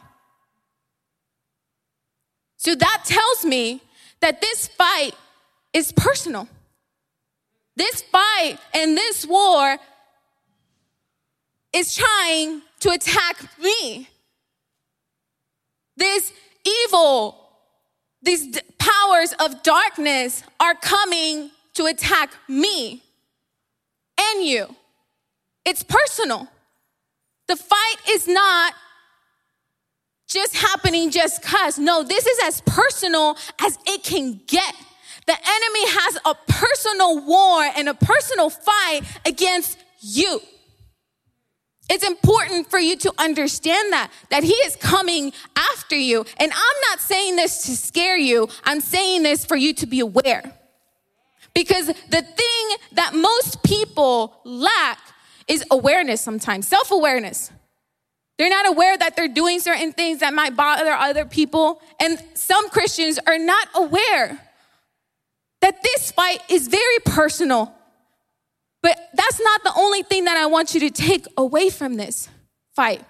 So 2.56 2.74
that 2.74 3.02
tells 3.04 3.44
me 3.44 3.80
that 4.20 4.40
this 4.40 4.68
fight 4.68 5.14
is 5.72 5.92
personal. 5.92 6.48
This 7.76 8.02
fight 8.02 8.58
and 8.74 8.96
this 8.96 9.26
war 9.26 9.76
is 11.72 11.94
trying 11.94 12.62
to 12.80 12.90
attack 12.90 13.36
me. 13.60 14.08
This 15.96 16.32
evil, 16.64 17.36
these 18.22 18.58
powers 18.78 19.34
of 19.38 19.62
darkness 19.62 20.42
are 20.58 20.74
coming 20.74 21.50
to 21.76 21.86
attack 21.86 22.30
me 22.48 23.02
and 24.18 24.44
you. 24.44 24.74
It's 25.64 25.82
personal. 25.82 26.48
The 27.48 27.56
fight 27.56 27.96
is 28.08 28.26
not 28.26 28.74
just 30.28 30.56
happening 30.56 31.10
just 31.10 31.42
cuz. 31.42 31.78
No, 31.78 32.02
this 32.02 32.26
is 32.26 32.38
as 32.44 32.60
personal 32.62 33.36
as 33.64 33.78
it 33.86 34.02
can 34.02 34.40
get. 34.46 34.74
The 35.26 35.32
enemy 35.32 35.86
has 35.88 36.18
a 36.24 36.34
personal 36.48 37.24
war 37.24 37.62
and 37.76 37.88
a 37.88 37.94
personal 37.94 38.50
fight 38.50 39.02
against 39.24 39.78
you. 40.00 40.40
It's 41.88 42.06
important 42.06 42.68
for 42.68 42.78
you 42.78 42.96
to 42.98 43.12
understand 43.18 43.92
that, 43.92 44.10
that 44.30 44.42
he 44.42 44.52
is 44.52 44.76
coming 44.76 45.32
after 45.56 45.96
you. 45.96 46.24
And 46.38 46.52
I'm 46.52 46.80
not 46.90 47.00
saying 47.00 47.36
this 47.36 47.64
to 47.66 47.76
scare 47.76 48.18
you. 48.18 48.48
I'm 48.64 48.80
saying 48.80 49.22
this 49.22 49.44
for 49.44 49.56
you 49.56 49.72
to 49.74 49.86
be 49.86 50.00
aware. 50.00 50.52
Because 51.56 51.86
the 51.86 52.20
thing 52.20 52.76
that 52.92 53.14
most 53.14 53.62
people 53.62 54.38
lack 54.44 54.98
is 55.48 55.64
awareness 55.70 56.20
sometimes, 56.20 56.68
self 56.68 56.90
awareness. 56.90 57.50
They're 58.36 58.50
not 58.50 58.68
aware 58.68 58.98
that 58.98 59.16
they're 59.16 59.26
doing 59.26 59.60
certain 59.60 59.94
things 59.94 60.20
that 60.20 60.34
might 60.34 60.54
bother 60.54 60.90
other 60.90 61.24
people. 61.24 61.80
And 61.98 62.22
some 62.34 62.68
Christians 62.68 63.18
are 63.26 63.38
not 63.38 63.68
aware 63.74 64.38
that 65.62 65.82
this 65.82 66.12
fight 66.12 66.42
is 66.50 66.68
very 66.68 66.98
personal. 67.06 67.72
But 68.82 68.98
that's 69.14 69.40
not 69.40 69.64
the 69.64 69.72
only 69.78 70.02
thing 70.02 70.24
that 70.24 70.36
I 70.36 70.44
want 70.44 70.74
you 70.74 70.80
to 70.80 70.90
take 70.90 71.24
away 71.38 71.70
from 71.70 71.94
this 71.94 72.28
fight. 72.74 73.02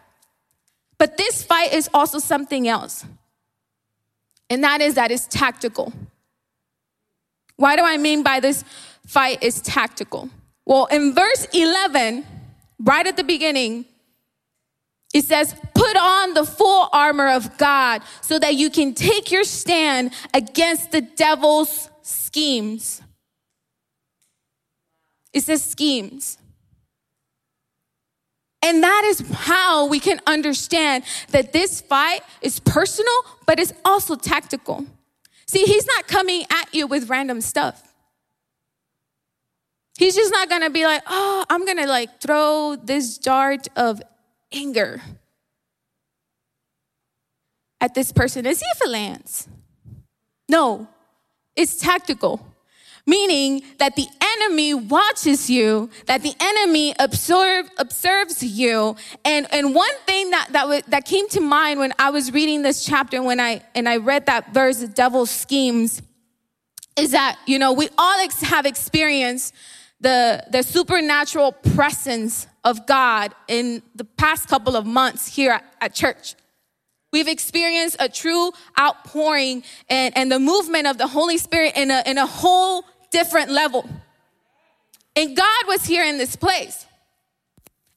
But 0.99 1.17
this 1.17 1.43
fight 1.43 1.73
is 1.73 1.91
also 1.93 2.21
something 2.21 2.69
else. 2.69 3.05
And 4.49 4.63
that 4.63 4.81
is 4.81 4.95
that 4.95 5.11
it's 5.11 5.27
tactical. 5.27 5.93
Why 7.57 7.77
do 7.77 7.83
I 7.83 7.97
mean 7.97 8.23
by 8.23 8.41
this 8.41 8.65
fight 9.07 9.43
is 9.43 9.61
tactical? 9.61 10.31
Well, 10.65 10.87
in 10.87 11.15
verse 11.15 11.47
11, 11.53 12.25
right 12.81 13.07
at 13.07 13.17
the 13.17 13.25
beginning, 13.25 13.87
it 15.15 15.25
says, 15.25 15.55
put 15.75 15.97
on 15.97 16.35
the 16.35 16.45
full 16.45 16.89
armor 16.93 17.31
of 17.31 17.57
God 17.57 18.03
so 18.21 18.39
that 18.39 18.55
you 18.55 18.69
can 18.69 18.93
take 18.93 19.31
your 19.31 19.45
stand 19.45 20.13
against 20.35 20.91
the 20.91 21.01
devil's 21.01 21.89
schemes. 22.03 23.01
It 25.33 25.43
says 25.45 25.65
schemes. 25.65 26.39
And 28.63 28.83
that 28.83 29.05
is 29.07 29.21
how 29.33 29.87
we 29.87 30.01
can 30.01 30.21
understand 30.27 31.05
that 31.31 31.53
this 31.53 31.81
fight 31.81 32.23
is 32.43 32.59
personal, 32.59 33.15
but 33.47 33.61
it's 33.61 33.73
also 33.85 34.17
tactical. 34.17 34.85
See, 35.49 35.65
he's 35.65 35.87
not 35.87 36.09
coming 36.09 36.45
at 36.51 36.75
you 36.75 36.87
with 36.87 37.09
random 37.09 37.41
stuff. 37.41 37.83
He's 39.99 40.15
just 40.15 40.33
not 40.33 40.49
gonna 40.49 40.71
be 40.71 40.85
like, 40.85 41.03
oh, 41.07 41.45
I'm 41.49 41.65
gonna 41.65 41.87
like 41.87 42.21
throw 42.21 42.77
this 42.77 43.17
dart 43.19 43.69
of 43.77 44.03
anger 44.53 45.01
at 47.81 47.95
this 47.95 48.13
person 48.13 48.47
and 48.47 48.57
see 48.57 48.67
if 48.75 48.83
it 48.83 48.89
lands. 48.89 49.49
No, 50.49 50.89
it's 51.55 51.79
tactical 51.79 52.45
meaning 53.07 53.63
that 53.79 53.95
the 53.95 54.07
enemy 54.21 54.75
watches 54.75 55.49
you, 55.49 55.89
that 56.07 56.23
the 56.23 56.35
enemy 56.41 56.95
observe, 56.99 57.71
observes 57.79 58.43
you. 58.43 58.97
And, 59.25 59.47
and 59.53 59.75
one 59.75 59.95
thing 60.07 60.31
that, 60.31 60.49
that, 60.53 60.63
w- 60.63 60.83
that 60.89 61.05
came 61.05 61.29
to 61.31 61.41
mind 61.41 61.79
when 61.79 61.93
I 61.99 62.11
was 62.11 62.33
reading 62.33 62.63
this 62.63 62.85
chapter, 62.85 63.23
when 63.23 63.39
I, 63.39 63.63
and 63.75 63.89
I 63.89 63.99
read 63.99 64.27
that 64.27 64.53
verse, 64.53 64.79
the 64.79 64.89
devil's 64.89 65.31
schemes, 65.31 66.03
is 66.99 67.13
that, 67.13 67.39
you 67.47 67.59
know, 67.59 67.73
we 67.73 67.89
all 67.97 68.21
ex- 68.21 68.43
have 68.43 68.67
experienced 68.67 69.55
the, 70.01 70.45
the 70.51 70.63
supernatural 70.63 71.53
presence 71.53 72.47
of 72.65 72.87
God 72.87 73.35
in 73.49 73.83
the 73.95 74.05
past 74.05 74.49
couple 74.49 74.77
of 74.77 74.85
months 74.85 75.27
here 75.27 75.53
at, 75.53 75.65
at 75.81 75.95
church. 75.95 76.35
We've 77.13 77.29
experienced 77.29 77.97
a 78.01 78.09
true 78.09 78.51
outpouring 78.79 79.63
and, 79.89 80.17
and 80.17 80.31
the 80.31 80.41
movement 80.41 80.87
of 80.87 80.99
the 80.99 81.07
Holy 81.07 81.39
Spirit 81.39 81.75
in 81.77 81.91
a, 81.91 82.03
in 82.05 82.19
a 82.19 82.27
whole 82.27 82.85
different 83.17 83.51
level. 83.51 83.89
And 85.15 85.35
God 85.35 85.63
was 85.67 85.87
here 85.87 86.05
in 86.05 86.19
this 86.19 86.37
place. 86.37 86.85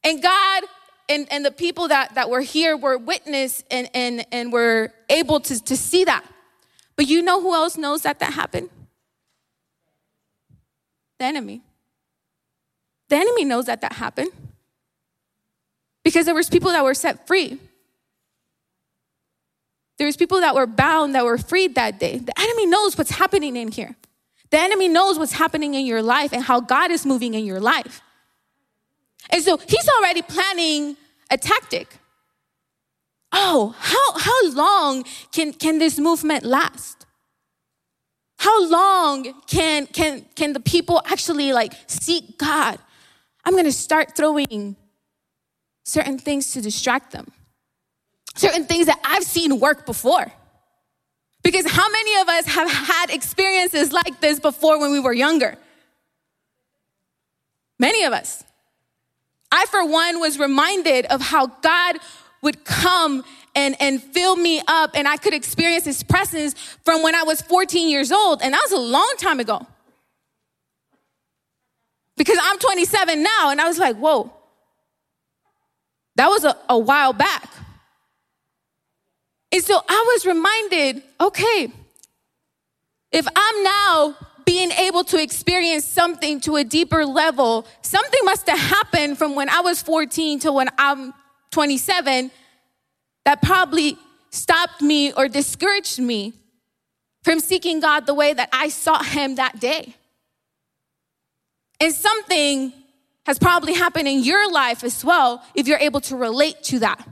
And 0.02 0.24
God 0.24 0.64
and, 1.10 1.28
and 1.30 1.44
the 1.44 1.52
people 1.52 1.90
that, 1.90 2.16
that 2.16 2.30
were 2.30 2.40
here 2.40 2.78
were 2.78 2.98
witness 2.98 3.64
and, 3.70 3.90
and, 3.94 4.26
and 4.32 4.54
were 4.54 4.94
able 5.10 5.42
to, 5.42 5.62
to 5.64 5.76
see 5.76 6.06
that. 6.06 6.24
But 6.96 7.08
you 7.08 7.22
know 7.22 7.42
who 7.42 7.54
else 7.54 7.78
knows 7.78 8.04
that 8.04 8.20
that 8.20 8.32
happened? 8.34 8.70
The 11.18 11.26
enemy. 11.26 11.64
The 13.10 13.18
enemy 13.18 13.44
knows 13.44 13.66
that 13.66 13.82
that 13.82 13.94
happened. 13.94 14.32
Because 16.04 16.26
there 16.28 16.36
was 16.36 16.48
people 16.50 16.72
that 16.72 16.84
were 16.84 16.94
set 16.94 17.28
free. 17.28 17.60
There 19.98 20.08
was 20.08 20.16
people 20.16 20.40
that 20.40 20.56
were 20.56 20.68
bound 20.68 21.16
that 21.16 21.26
were 21.26 21.38
freed 21.38 21.76
that 21.76 22.00
day. 22.00 22.20
The 22.20 22.40
enemy 22.40 22.68
knows 22.68 22.98
what's 22.98 23.12
happening 23.12 23.58
in 23.58 23.72
here. 23.72 23.98
The 24.52 24.58
enemy 24.58 24.88
knows 24.88 25.20
what's 25.20 25.34
happening 25.34 25.76
in 25.76 25.86
your 25.86 26.02
life 26.02 26.34
and 26.34 26.44
how 26.44 26.60
God 26.60 26.92
is 26.92 27.06
moving 27.06 27.34
in 27.34 27.46
your 27.46 27.60
life. 27.60 28.02
And 29.30 29.44
so 29.44 29.58
he's 29.58 29.88
already 29.98 30.22
planning 30.22 30.98
a 31.30 31.38
tactic. 31.38 31.98
Oh, 33.32 33.76
how, 33.78 34.18
how 34.18 34.52
long 34.54 35.04
can, 35.32 35.54
can 35.54 35.78
this 35.78 36.00
movement 36.00 36.44
last? 36.44 37.06
How 38.38 38.68
long 38.68 39.34
can, 39.48 39.86
can, 39.86 40.26
can 40.36 40.54
the 40.54 40.60
people 40.60 41.02
actually 41.06 41.54
like 41.54 41.74
seek 41.88 42.38
God? 42.38 42.80
I'm 43.44 43.56
gonna 43.56 43.72
start 43.72 44.16
throwing 44.16 44.76
certain 45.84 46.18
things 46.18 46.54
to 46.54 46.62
distract 46.62 47.12
them. 47.12 47.32
Certain 48.36 48.66
things 48.66 48.86
that 48.88 49.00
I've 49.04 49.24
seen 49.24 49.60
work 49.60 49.86
before. 49.86 50.32
Because 51.44 51.70
how 51.70 51.90
many 51.90 52.22
of 52.22 52.30
us 52.30 52.46
have 52.48 52.70
had 52.70 53.10
experiences 53.10 53.92
like 53.92 54.20
this 54.22 54.40
before 54.40 54.80
when 54.80 54.92
we 54.92 55.00
were 55.00 55.14
younger? 55.14 55.56
Many 57.80 58.04
of 58.04 58.14
us. 58.14 58.44
I, 59.52 59.66
for 59.66 59.86
one, 59.86 60.20
was 60.20 60.38
reminded 60.38 61.06
of 61.08 61.22
how 61.22 61.48
God 61.48 61.98
would 62.42 62.66
come 62.66 63.24
and, 63.56 63.76
and 63.80 64.02
fill 64.02 64.36
me 64.36 64.62
up, 64.68 64.92
and 64.94 65.08
I 65.08 65.18
could 65.18 65.34
experience 65.34 65.86
His 65.86 66.04
presence 66.04 66.54
from 66.84 67.02
when 67.02 67.16
I 67.16 67.24
was 67.24 67.42
14 67.42 67.90
years 67.90 68.12
old, 68.12 68.42
and 68.42 68.54
that 68.54 68.62
was 68.62 68.72
a 68.72 68.78
long 68.78 69.14
time 69.18 69.40
ago. 69.40 69.66
Because 72.16 72.38
I'm 72.42 72.60
27 72.60 73.24
now, 73.24 73.50
and 73.50 73.60
I 73.60 73.68
was 73.68 73.80
like, 73.80 73.96
whoa, 73.96 74.32
that 76.16 76.28
was 76.28 76.44
a, 76.44 76.56
a 76.68 76.78
while 76.78 77.14
back. 77.14 77.50
And 79.52 79.64
so 79.64 79.82
I 79.88 80.06
was 80.14 80.26
reminded 80.26 81.04
okay, 81.20 81.72
if 83.12 83.28
I'm 83.36 83.64
now 83.64 84.16
being 84.46 84.72
able 84.72 85.04
to 85.04 85.22
experience 85.22 85.86
something 85.86 86.42
to 86.42 86.56
a 86.56 86.64
deeper 86.64 87.06
level, 87.06 87.68
something 87.82 88.20
must 88.24 88.50
have 88.50 88.60
happened 88.60 89.18
from 89.18 89.36
when 89.36 89.50
I 89.50 89.62
was 89.62 89.82
14 89.82 90.40
to 90.40 90.52
when 90.52 90.70
I'm 90.78 91.14
27 91.52 92.32
that 93.26 93.42
probably 93.42 93.98
stopped 94.32 94.82
me 94.82 95.12
or 95.14 95.28
discouraged 95.28 96.00
me 96.00 96.34
from 97.24 97.40
seeking 97.40 97.80
God 97.80 98.06
the 98.06 98.14
way 98.14 98.34
that 98.34 98.50
I 98.52 98.70
sought 98.70 99.06
Him 99.06 99.36
that 99.36 99.60
day. 99.60 99.94
And 101.80 101.94
something 101.94 102.74
has 103.26 103.38
probably 103.38 103.74
happened 103.74 104.08
in 104.08 104.24
your 104.24 104.52
life 104.52 104.84
as 104.84 105.06
well 105.06 105.44
if 105.54 105.68
you're 105.68 105.80
able 105.80 106.02
to 106.02 106.16
relate 106.16 106.64
to 106.64 106.80
that. 106.80 107.08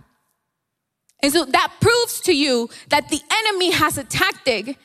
And 1.22 1.34
so 1.34 1.46
that 1.46 1.74
proves 1.80 2.22
to 2.22 2.36
you 2.36 2.70
that 2.90 3.10
the 3.10 3.22
enemy 3.32 3.72
has 3.72 3.98
a 3.98 4.04
tactic 4.04 4.78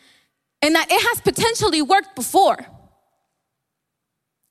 and 0.63 0.75
that 0.75 0.91
it 0.91 1.03
has 1.09 1.21
potentially 1.21 1.83
worked 1.83 2.15
before. 2.15 2.59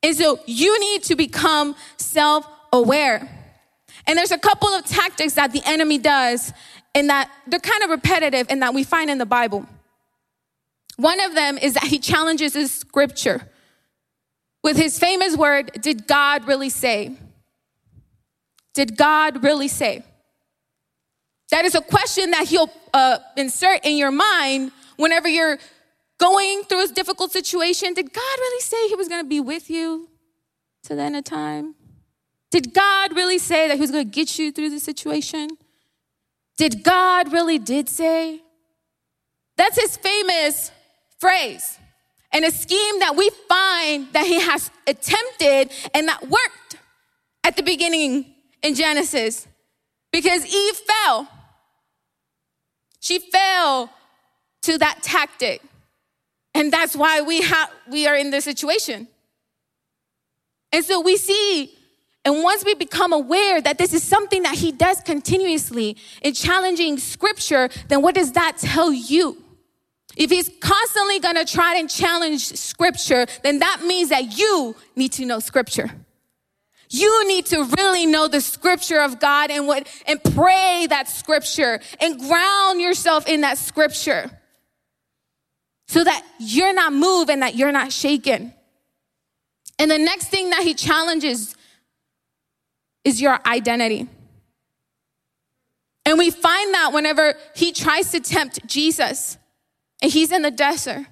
And 0.04 0.16
so 0.16 0.40
you 0.46 0.80
need 0.80 1.04
to 1.04 1.16
become 1.16 1.76
self 1.98 2.48
aware. 2.74 3.30
And 4.08 4.18
there's 4.18 4.32
a 4.32 4.38
couple 4.38 4.70
of 4.70 4.86
tactics 4.86 5.34
that 5.34 5.54
the 5.54 5.62
enemy 5.66 5.98
does, 5.98 6.54
and 6.96 7.10
that 7.10 7.32
they're 7.48 7.60
kind 7.60 7.84
of 7.84 7.90
repetitive 7.90 8.48
and 8.50 8.62
that 8.62 8.74
we 8.74 8.84
find 8.84 9.10
in 9.10 9.18
the 9.18 9.26
Bible. 9.26 9.66
One 10.98 11.20
of 11.20 11.36
them 11.36 11.58
is 11.58 11.74
that 11.74 11.86
he 11.86 12.00
challenges 12.00 12.54
his 12.54 12.72
scripture 12.72 13.48
with 14.64 14.78
his 14.78 15.00
famous 15.00 15.36
word, 15.36 15.72
Did 15.82 16.08
God 16.08 16.48
really 16.48 16.70
say? 16.70 17.18
Did 18.74 18.98
God 18.98 19.44
really 19.44 19.68
say? 19.68 20.04
That 21.52 21.66
is 21.66 21.76
a 21.76 21.82
question 21.82 22.32
that 22.32 22.48
he'll 22.48 22.72
uh, 22.94 23.20
insert 23.38 23.86
in 23.86 23.98
your 23.98 24.12
mind 24.12 24.72
whenever 24.96 25.28
you're 25.28 25.60
going 26.18 26.64
through 26.64 26.86
a 26.86 26.88
difficult 26.88 27.32
situation. 27.32 27.94
Did 27.94 28.14
God 28.14 28.38
really 28.40 28.62
say 28.62 28.88
he 28.88 28.96
was 28.96 29.08
going 29.08 29.24
to 29.24 29.28
be 29.28 29.40
with 29.40 29.70
you 29.70 30.10
to 30.84 30.96
the 30.96 31.02
end 31.02 31.16
of 31.16 31.24
time? 31.24 31.76
Did 32.52 32.74
God 32.74 33.16
really 33.16 33.38
say 33.38 33.68
that 33.68 33.76
he 33.76 33.82
was 33.82 33.92
going 33.92 34.06
to 34.06 34.12
get 34.12 34.38
you 34.40 34.52
through 34.52 34.70
the 34.70 34.80
situation? 34.80 35.50
Did 36.58 36.84
God 36.84 37.32
really 37.32 37.60
did 37.60 37.90
say? 37.90 38.42
That's 39.58 39.80
his 39.80 39.98
famous 39.98 40.72
phrase. 41.20 41.78
And 42.34 42.46
a 42.46 42.52
scheme 42.52 43.00
that 43.00 43.16
we 43.16 43.30
find 43.50 44.12
that 44.14 44.26
he 44.26 44.40
has 44.40 44.72
attempted 44.88 45.72
and 45.94 46.08
that 46.08 46.30
worked 46.30 46.78
at 47.44 47.58
the 47.58 47.64
beginning 47.64 48.26
in 48.64 48.76
Genesis 48.76 49.48
because 50.12 50.46
Eve 50.46 50.76
fell. 50.76 51.28
She 53.02 53.20
fell 53.20 53.90
to 54.62 54.78
that 54.78 55.00
tactic. 55.02 55.62
And 56.54 56.72
that's 56.72 56.96
why 56.96 57.22
we 57.22 57.42
have 57.42 57.70
we 57.90 58.08
are 58.08 58.16
in 58.16 58.32
this 58.32 58.46
situation. 58.46 59.08
And 60.72 60.86
so 60.86 61.02
we 61.02 61.18
see 61.18 61.78
and 62.24 62.44
once 62.44 62.64
we 62.64 62.76
become 62.76 63.14
aware 63.14 63.60
that 63.62 63.80
this 63.80 63.94
is 63.94 64.04
something 64.04 64.44
that 64.44 64.56
he 64.56 64.72
does 64.72 65.02
continuously 65.02 65.98
in 66.22 66.36
challenging 66.36 67.00
scripture, 67.00 67.68
then 67.88 68.04
what 68.04 68.14
does 68.14 68.34
that 68.34 68.58
tell 68.60 68.94
you? 68.94 69.44
If 70.16 70.30
he's 70.30 70.52
constantly 70.60 71.20
to 71.20 71.46
try 71.46 71.78
and 71.78 71.90
challenge 71.90 72.46
scripture, 72.46 73.26
then 73.42 73.60
that 73.60 73.82
means 73.88 74.10
that 74.10 74.38
you 74.38 74.76
need 74.96 75.14
to 75.14 75.26
know 75.26 75.40
scripture. 75.40 75.90
You 76.94 77.26
need 77.26 77.46
to 77.48 77.64
really 77.78 78.06
know 78.06 78.28
the 78.28 78.42
scripture 78.42 79.00
of 79.00 79.18
God 79.18 79.50
and 79.50 79.66
what 79.66 79.88
and 80.06 80.22
pray 80.22 80.88
that 80.90 81.08
scripture 81.08 81.80
and 82.02 82.20
ground 82.20 82.82
yourself 82.82 83.30
in 83.30 83.42
that 83.42 83.58
scripture 83.58 84.30
so 85.88 86.04
that 86.04 86.22
you're 86.38 86.74
not 86.74 86.92
moved 86.92 87.30
and 87.30 87.44
that 87.44 87.56
you're 87.56 87.72
not 87.72 87.94
shaken. 87.94 88.54
And 89.80 89.90
the 89.90 89.98
next 89.98 90.28
thing 90.28 90.50
that 90.50 90.64
he 90.64 90.74
challenges 90.74 91.56
is 93.06 93.22
your 93.22 93.40
identity. 93.46 94.10
And 96.06 96.18
we 96.18 96.30
find 96.30 96.74
that 96.74 96.92
whenever 96.92 97.36
he 97.56 97.72
tries 97.72 98.12
to 98.12 98.20
tempt 98.20 98.68
Jesus 98.68 99.38
and 100.02 100.12
he's 100.12 100.34
in 100.34 100.42
the 100.42 100.52
desert 100.52 101.06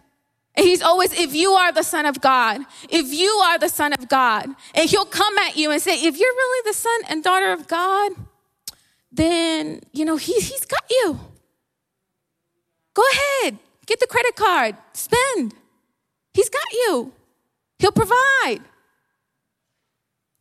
And 0.56 0.66
he's 0.66 0.82
always, 0.82 1.14
if 1.14 1.34
you 1.34 1.52
are 1.52 1.72
the 1.72 1.84
son 1.84 2.06
of 2.06 2.20
God, 2.20 2.62
if 2.90 3.14
you 3.14 3.30
are 3.30 3.58
the 3.58 3.70
son 3.70 3.94
of 3.94 4.10
God, 4.10 4.48
and 4.76 4.90
he'll 4.90 5.06
come 5.06 5.38
at 5.38 5.56
you 5.56 5.72
and 5.72 5.82
say, 5.82 5.94
if 5.94 6.20
you're 6.20 6.34
really 6.34 6.70
the 6.70 6.74
son 6.74 7.00
and 7.08 7.24
daughter 7.24 7.52
of 7.52 7.68
God, 7.68 8.12
then, 9.12 9.82
you 9.94 10.06
know, 10.06 10.18
he, 10.18 10.34
he's 10.34 10.66
got 10.66 10.84
you. 10.90 11.20
Go 12.94 13.04
ahead, 13.14 13.58
get 13.86 14.00
the 14.00 14.08
credit 14.08 14.36
card, 14.36 14.76
spend. 14.94 15.54
He's 16.34 16.50
got 16.50 16.72
you, 16.74 17.14
he'll 17.78 17.92
provide. 17.92 18.60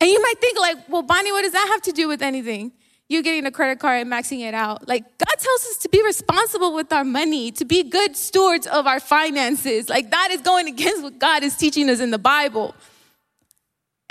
And 0.01 0.09
you 0.09 0.21
might 0.21 0.39
think, 0.39 0.57
like, 0.59 0.77
well, 0.89 1.01
Bonnie, 1.01 1.31
what 1.31 1.41
does 1.41 1.53
that 1.53 1.67
have 1.69 1.81
to 1.83 1.91
do 1.91 2.07
with 2.07 2.21
anything? 2.21 2.71
You 3.09 3.23
getting 3.23 3.47
a 3.47 3.51
credit 3.51 3.79
card 3.79 4.01
and 4.01 4.11
maxing 4.11 4.41
it 4.41 4.53
out. 4.53 4.87
Like, 4.87 5.03
God 5.17 5.35
tells 5.37 5.65
us 5.65 5.77
to 5.77 5.89
be 5.89 6.01
responsible 6.03 6.75
with 6.75 6.93
our 6.93 7.03
money, 7.03 7.51
to 7.53 7.65
be 7.65 7.81
good 7.81 8.15
stewards 8.15 8.67
of 8.67 8.85
our 8.85 8.99
finances. 8.99 9.89
Like, 9.89 10.11
that 10.11 10.29
is 10.29 10.41
going 10.41 10.67
against 10.67 11.01
what 11.01 11.17
God 11.17 11.41
is 11.41 11.57
teaching 11.57 11.89
us 11.89 11.99
in 11.99 12.11
the 12.11 12.19
Bible. 12.19 12.75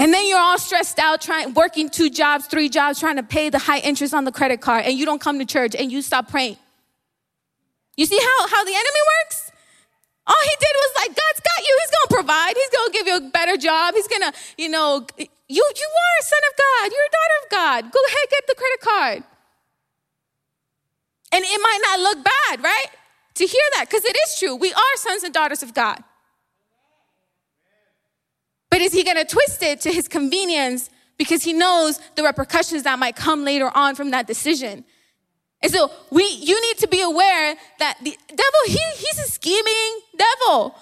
And 0.01 0.13
then 0.13 0.27
you're 0.27 0.39
all 0.39 0.59
stressed 0.59 0.99
out, 0.99 1.21
trying, 1.21 1.55
working 1.55 1.91
two 1.91 2.11
jobs, 2.11 2.47
three 2.47 2.69
jobs, 2.69 2.99
trying 2.99 3.17
to 3.17 3.23
pay 3.23 3.51
the 3.51 3.59
high 3.59 3.79
interest 3.79 4.15
on 4.15 4.25
the 4.25 4.33
credit 4.33 4.61
card, 4.61 4.85
and 4.85 4.95
you 4.99 5.05
don't 5.07 5.21
come 5.21 5.39
to 5.39 5.45
church 5.45 5.77
and 5.77 5.93
you 5.93 6.03
stop 6.03 6.29
praying. 6.29 6.57
You 7.97 8.07
see 8.07 8.19
how, 8.19 8.49
how 8.49 8.65
the 8.65 8.75
enemy 8.75 9.01
works? 9.23 9.53
All 10.27 10.37
he 10.45 10.55
did 10.61 10.75
was 10.75 10.93
like, 10.97 11.09
God's 11.09 11.41
got 11.41 11.67
you. 11.67 11.79
He's 11.81 11.91
gonna 11.91 12.23
provide. 12.23 12.55
He's 12.57 12.69
gonna 12.69 12.93
give 12.93 13.07
you 13.07 13.17
a 13.17 13.31
better 13.31 13.57
job. 13.57 13.95
He's 13.95 14.09
gonna, 14.09 14.33
you 14.57 14.69
know, 14.69 15.07
you, 15.49 15.73
you 15.77 15.89
are 15.89 16.15
a 16.21 16.25
son 16.25 16.39
of 16.51 16.57
God. 16.57 16.93
You're 16.93 17.07
a 17.07 17.15
daughter 17.19 17.39
of 17.45 17.51
God. 17.51 17.93
Go 17.93 18.01
ahead, 18.07 18.31
get 18.31 18.47
the 18.47 18.55
credit 18.55 18.81
card. 18.81 19.23
And 21.33 21.45
it 21.45 21.61
might 21.61 21.81
not 21.83 22.01
look 22.01 22.25
bad, 22.25 22.63
right? 22.63 22.87
To 23.35 23.47
hear 23.47 23.63
that, 23.77 23.87
because 23.89 24.05
it 24.05 24.17
is 24.27 24.39
true. 24.39 24.57
We 24.57 24.73
are 24.73 24.97
sons 24.97 25.23
and 25.23 25.33
daughters 25.33 25.63
of 25.63 25.75
God. 25.75 26.03
But 28.71 28.81
is 28.81 28.93
he 28.93 29.05
gonna 29.05 29.25
twist 29.25 29.63
it 29.63 29.81
to 29.83 29.93
his 29.93 30.09
convenience 30.09 30.91
because 31.17 31.43
he 31.43 31.53
knows 31.53 32.01
the 32.15 32.23
repercussions 32.23 32.83
that 32.83 32.99
might 32.99 33.17
come 33.17 33.45
later 33.45 33.71
on 33.75 33.95
from 33.95 34.11
that 34.11 34.27
decision? 34.27 34.85
And 35.63 35.73
so 35.73 35.91
we 36.11 36.25
you 36.25 36.61
need 36.61 36.79
to 36.79 36.89
be 36.89 37.01
aware 37.03 37.57
that 37.79 37.99
the 38.03 38.17
devil, 38.29 38.61
he, 38.67 38.79
he's 38.97 39.19
a 39.19 39.31
scheming 39.31 40.01
devil. 40.17 40.77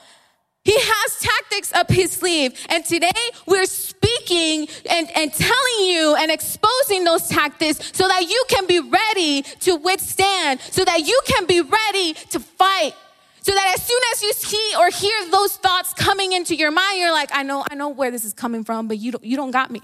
He 0.66 0.74
has 0.76 1.20
tactics 1.20 1.72
up 1.72 1.88
his 1.88 2.10
sleeve. 2.10 2.58
And 2.68 2.84
today 2.84 3.12
we're 3.46 3.66
speaking 3.66 4.66
and, 4.90 5.08
and 5.16 5.32
telling 5.32 5.86
you 5.86 6.16
and 6.18 6.28
exposing 6.28 7.04
those 7.04 7.28
tactics 7.28 7.92
so 7.94 8.08
that 8.08 8.22
you 8.22 8.44
can 8.48 8.66
be 8.66 8.80
ready 8.80 9.42
to 9.60 9.76
withstand, 9.76 10.58
so 10.60 10.84
that 10.84 11.06
you 11.06 11.20
can 11.24 11.46
be 11.46 11.60
ready 11.60 12.14
to 12.30 12.40
fight. 12.40 12.94
So 13.42 13.52
that 13.52 13.74
as 13.76 13.86
soon 13.86 14.00
as 14.12 14.22
you 14.24 14.32
see 14.32 14.72
or 14.76 14.90
hear 14.90 15.30
those 15.30 15.56
thoughts 15.56 15.94
coming 15.94 16.32
into 16.32 16.56
your 16.56 16.72
mind, 16.72 16.98
you're 16.98 17.12
like, 17.12 17.30
I 17.32 17.44
know, 17.44 17.64
I 17.70 17.76
know 17.76 17.90
where 17.90 18.10
this 18.10 18.24
is 18.24 18.32
coming 18.32 18.64
from, 18.64 18.88
but 18.88 18.98
you 18.98 19.12
don't, 19.12 19.22
you 19.22 19.36
don't 19.36 19.52
got 19.52 19.70
me. 19.70 19.82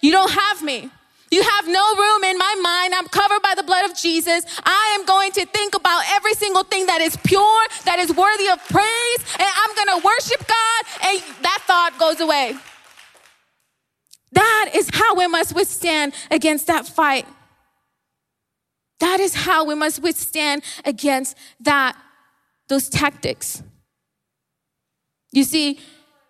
You 0.00 0.10
don't 0.10 0.32
have 0.32 0.60
me. 0.60 0.90
You 1.30 1.42
have 1.42 1.66
no 1.66 1.94
room 1.94 2.24
in 2.24 2.38
my 2.38 2.54
mind. 2.62 2.94
I'm 2.94 3.08
covered 3.08 3.42
by 3.42 3.54
the 3.54 3.62
blood 3.62 3.84
of 3.84 3.96
Jesus. 3.96 4.44
I 4.64 4.96
am 4.98 5.04
going 5.04 5.32
to 5.32 5.44
think 5.46 5.74
about 5.74 6.02
every 6.10 6.34
single 6.34 6.64
thing 6.64 6.86
that 6.86 7.00
is 7.00 7.16
pure, 7.18 7.66
that 7.84 7.98
is 7.98 8.14
worthy 8.14 8.48
of 8.48 8.58
praise, 8.68 9.36
and 9.38 9.48
I'm 9.48 9.74
going 9.74 10.00
to 10.00 10.06
worship 10.06 10.46
God, 10.46 10.84
and 11.04 11.22
that 11.42 11.58
thought 11.66 11.98
goes 11.98 12.20
away. 12.20 12.54
That 14.32 14.70
is 14.74 14.90
how 14.92 15.14
we 15.14 15.26
must 15.26 15.54
withstand 15.54 16.14
against 16.30 16.66
that 16.66 16.86
fight. 16.86 17.26
That 19.00 19.20
is 19.20 19.34
how 19.34 19.64
we 19.64 19.74
must 19.74 20.02
withstand 20.02 20.62
against 20.84 21.36
that 21.60 21.96
those 22.68 22.88
tactics. 22.88 23.62
You 25.32 25.44
see, 25.44 25.80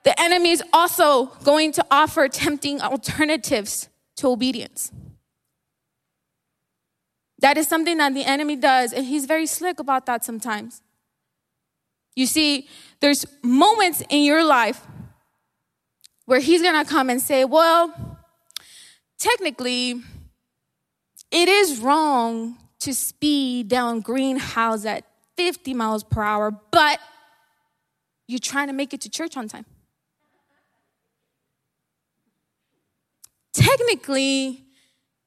the 0.04 0.18
enemy 0.20 0.50
is 0.50 0.62
also 0.72 1.26
going 1.44 1.72
to 1.72 1.86
offer 1.90 2.28
tempting 2.28 2.80
alternatives 2.80 3.88
to 4.18 4.28
obedience. 4.28 4.92
That 7.40 7.56
is 7.56 7.68
something 7.68 7.98
that 7.98 8.14
the 8.14 8.24
enemy 8.24 8.56
does, 8.56 8.92
and 8.92 9.06
he's 9.06 9.26
very 9.26 9.46
slick 9.46 9.78
about 9.78 10.06
that 10.06 10.24
sometimes. 10.24 10.82
You 12.16 12.26
see, 12.26 12.68
there's 13.00 13.24
moments 13.42 14.02
in 14.08 14.24
your 14.24 14.44
life 14.44 14.84
where 16.24 16.40
he's 16.40 16.62
gonna 16.62 16.84
come 16.84 17.10
and 17.10 17.20
say, 17.20 17.44
Well, 17.44 18.18
technically, 19.18 20.02
it 21.30 21.48
is 21.48 21.78
wrong 21.78 22.58
to 22.80 22.92
speed 22.92 23.68
down 23.68 24.00
Greenhouse 24.00 24.84
at 24.84 25.04
50 25.36 25.74
miles 25.74 26.02
per 26.02 26.22
hour, 26.22 26.50
but 26.50 26.98
you're 28.26 28.40
trying 28.40 28.66
to 28.66 28.72
make 28.72 28.92
it 28.92 29.00
to 29.02 29.10
church 29.10 29.36
on 29.36 29.48
time. 29.48 29.64
Technically, 33.58 34.64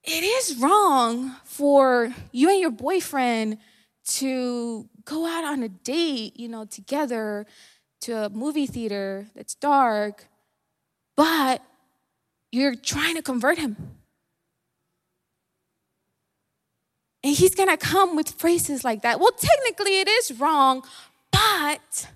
it 0.02 0.24
is 0.24 0.56
wrong 0.56 1.36
for 1.44 2.12
you 2.32 2.48
and 2.50 2.60
your 2.60 2.70
boyfriend 2.70 3.58
to 4.04 4.88
go 5.04 5.26
out 5.26 5.44
on 5.44 5.62
a 5.62 5.68
date, 5.68 6.38
you 6.38 6.48
know, 6.48 6.64
together 6.64 7.46
to 8.00 8.24
a 8.24 8.28
movie 8.30 8.66
theater 8.66 9.28
that's 9.36 9.54
dark, 9.54 10.26
but 11.16 11.62
you're 12.50 12.74
trying 12.74 13.14
to 13.16 13.22
convert 13.22 13.58
him. 13.58 13.76
And 17.22 17.36
he's 17.36 17.54
gonna 17.54 17.76
come 17.76 18.16
with 18.16 18.30
phrases 18.30 18.82
like 18.82 19.02
that. 19.02 19.20
Well, 19.20 19.30
technically, 19.30 20.00
it 20.00 20.08
is 20.08 20.32
wrong, 20.40 20.82
but 21.30 22.08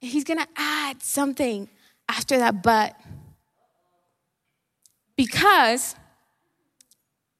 he's 0.00 0.22
gonna 0.22 0.46
add 0.56 1.02
something 1.02 1.68
after 2.08 2.38
that 2.38 2.62
but 2.62 2.94
because 5.16 5.96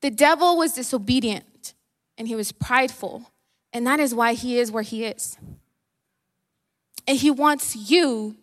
the 0.01 0.11
devil 0.11 0.57
was 0.57 0.73
disobedient 0.73 1.75
and 2.19 2.27
he 2.27 2.35
was 2.35 2.53
prideful, 2.53 3.31
and 3.73 3.87
that 3.87 4.01
is 4.01 4.15
why 4.15 4.33
he 4.33 4.59
is 4.59 4.73
where 4.73 4.83
he 4.83 5.05
is. 5.05 5.37
And 7.07 7.19
he 7.19 7.31
wants 7.31 7.77
you 7.77 8.37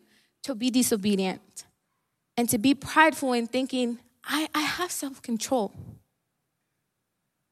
to 0.44 0.56
be 0.56 0.70
disobedient 0.70 1.66
and 2.38 2.48
to 2.50 2.58
be 2.58 2.74
prideful 2.74 3.34
in 3.34 3.48
thinking, 3.48 4.00
I, 4.24 4.48
I 4.54 4.62
have 4.62 4.92
self 4.92 5.22
control. 5.22 5.74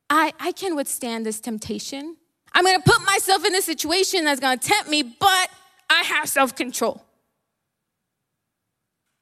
I, 0.10 0.34
I 0.39 0.52
can 0.52 0.76
withstand 0.76 1.26
this 1.26 1.39
temptation. 1.39 2.17
I'm 2.54 2.65
gonna 2.65 2.82
put 2.82 3.02
myself 3.06 3.46
in 3.46 3.56
a 3.56 3.62
situation 3.62 4.26
that's 4.26 4.39
gonna 4.39 4.58
tempt 4.58 4.89
me, 4.89 5.04
but 5.04 5.50
I 5.89 6.04
have 6.04 6.30
self 6.30 6.56
control. 6.56 7.04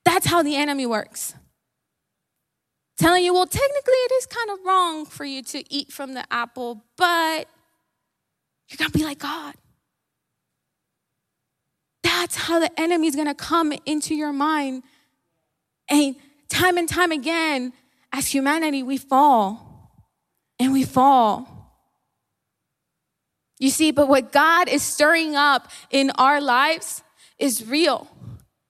That's 0.04 0.26
how 0.26 0.44
the 0.44 0.56
enemy 0.56 0.86
works 0.86 1.36
telling 3.00 3.24
you, 3.24 3.34
well, 3.34 3.48
technically 3.48 3.94
it 3.94 4.12
is 4.14 4.26
kind 4.26 4.50
of 4.52 4.66
wrong 4.66 5.06
for 5.06 5.24
you 5.24 5.42
to 5.42 5.74
eat 5.74 5.92
from 5.92 6.14
the 6.14 6.24
apple, 6.32 6.84
but 6.98 7.48
you're 8.68 8.78
gonna 8.78 8.90
be 8.92 9.04
like 9.04 9.20
God. 9.20 9.56
That's 12.04 12.36
how 12.36 12.60
the 12.60 12.70
enemy 12.80 13.08
is 13.08 13.16
gonna 13.16 13.34
come 13.34 13.74
into 13.86 14.14
your 14.14 14.34
mind. 14.34 14.84
And 15.90 16.16
time 16.50 16.78
and 16.78 16.88
time 16.88 17.12
again, 17.12 17.74
as 18.12 18.28
humanity, 18.28 18.84
we 18.84 18.98
fall 18.98 19.92
and 20.60 20.74
we 20.74 20.84
fall. 20.84 21.48
You 23.60 23.70
see, 23.70 23.92
but 23.92 24.08
what 24.08 24.32
God 24.32 24.68
is 24.68 24.84
stirring 24.84 25.36
up 25.36 25.70
in 25.90 26.12
our 26.12 26.42
lives 26.42 27.04
is 27.38 27.66
real 27.66 28.08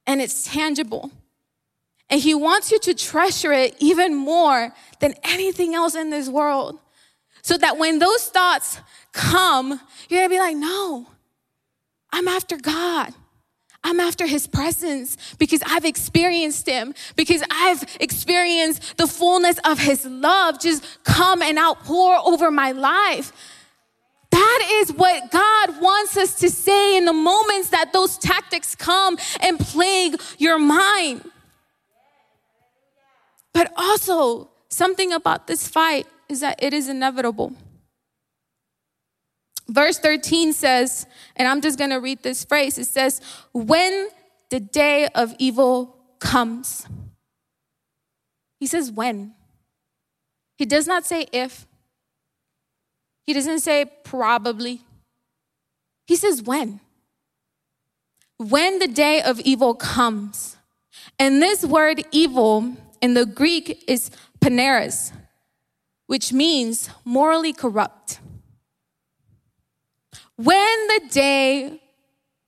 and 0.05 0.21
it's 0.21 0.43
tangible. 0.43 1.11
And 2.09 2.19
He 2.19 2.33
wants 2.33 2.71
you 2.71 2.79
to 2.79 2.93
treasure 2.93 3.53
it 3.53 3.75
even 3.79 4.15
more 4.15 4.73
than 4.99 5.13
anything 5.23 5.75
else 5.75 5.95
in 5.95 6.09
this 6.09 6.29
world. 6.29 6.79
So 7.41 7.57
that 7.57 7.77
when 7.77 7.99
those 7.99 8.27
thoughts 8.27 8.79
come, 9.13 9.79
you're 10.09 10.19
gonna 10.19 10.29
be 10.29 10.39
like, 10.39 10.57
no, 10.57 11.07
I'm 12.11 12.27
after 12.27 12.57
God. 12.57 13.13
I'm 13.83 13.99
after 13.99 14.25
his 14.25 14.45
presence 14.45 15.15
because 15.37 15.61
I've 15.65 15.85
experienced 15.85 16.67
him, 16.67 16.93
because 17.15 17.41
I've 17.49 17.83
experienced 18.01 18.97
the 18.97 19.07
fullness 19.07 19.57
of 19.63 19.79
his 19.79 20.05
love 20.05 20.59
just 20.59 20.85
come 21.05 21.41
and 21.41 21.57
outpour 21.57 22.19
over 22.25 22.51
my 22.51 22.71
life. 22.71 23.31
That 24.31 24.67
is 24.83 24.91
what 24.91 25.31
God 25.31 25.81
wants 25.81 26.17
us 26.17 26.35
to 26.41 26.49
say 26.49 26.97
in 26.97 27.05
the 27.05 27.13
moments 27.13 27.69
that 27.69 27.93
those 27.93 28.17
tactics 28.17 28.75
come 28.75 29.17
and 29.41 29.57
plague 29.57 30.21
your 30.37 30.59
mind. 30.59 31.23
But 33.59 33.73
also, 33.75 34.51
something 34.69 35.11
about 35.11 35.47
this 35.47 35.67
fight 35.67 36.07
is 36.29 36.39
that 36.39 36.63
it 36.63 36.73
is 36.73 36.87
inevitable. 36.87 37.51
Verse 39.67 39.99
13 39.99 40.53
says, 40.53 41.05
and 41.35 41.45
I'm 41.45 41.59
just 41.59 41.77
going 41.77 41.89
to 41.89 41.97
read 41.97 42.23
this 42.23 42.45
phrase 42.45 42.77
it 42.77 42.85
says, 42.85 43.19
When 43.51 44.07
the 44.49 44.61
day 44.61 45.09
of 45.13 45.35
evil 45.39 45.97
comes. 46.19 46.87
He 48.61 48.65
says, 48.65 48.93
When. 48.93 49.33
He 50.57 50.65
does 50.65 50.87
not 50.87 51.05
say 51.05 51.25
if. 51.33 51.67
He 53.25 53.33
doesn't 53.33 53.59
say 53.59 53.91
probably. 54.05 54.83
He 56.07 56.15
says, 56.15 56.41
When. 56.41 56.79
when 58.37 58.79
the 58.79 58.87
day 58.87 59.21
of 59.21 59.37
evil 59.41 59.73
comes. 59.75 60.55
And 61.19 61.41
this 61.41 61.65
word 61.65 62.05
evil 62.13 62.77
in 63.01 63.13
the 63.13 63.25
Greek 63.25 63.83
is 63.87 64.11
poneros, 64.39 65.11
which 66.07 66.33
means 66.33 66.89
morally 67.05 67.53
corrupt. 67.53 68.19
When 70.35 70.87
the 70.87 71.01
day 71.11 71.81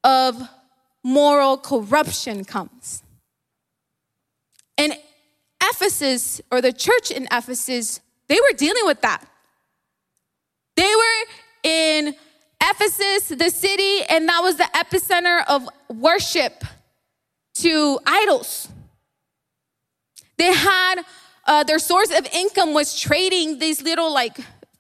of 0.03 0.41
moral 1.03 1.57
corruption 1.57 2.45
comes. 2.45 3.03
And 4.77 4.95
Ephesus, 5.61 6.41
or 6.51 6.61
the 6.61 6.73
church 6.73 7.11
in 7.11 7.27
Ephesus, 7.31 7.99
they 8.27 8.35
were 8.35 8.57
dealing 8.57 8.85
with 8.85 9.01
that. 9.01 9.25
They 10.75 10.91
were 10.95 11.25
in 11.63 12.15
Ephesus, 12.63 13.29
the 13.29 13.49
city, 13.49 14.03
and 14.09 14.27
that 14.27 14.41
was 14.41 14.57
the 14.57 14.69
epicenter 14.75 15.43
of 15.47 15.67
worship 15.89 16.63
to 17.55 17.99
idols. 18.05 18.69
They 20.41 20.53
had 20.53 21.03
uh, 21.45 21.63
their 21.65 21.77
source 21.77 22.09
of 22.09 22.27
income 22.33 22.73
was 22.73 22.99
trading 22.99 23.59
these 23.59 23.83
little 23.83 24.11
like 24.11 24.35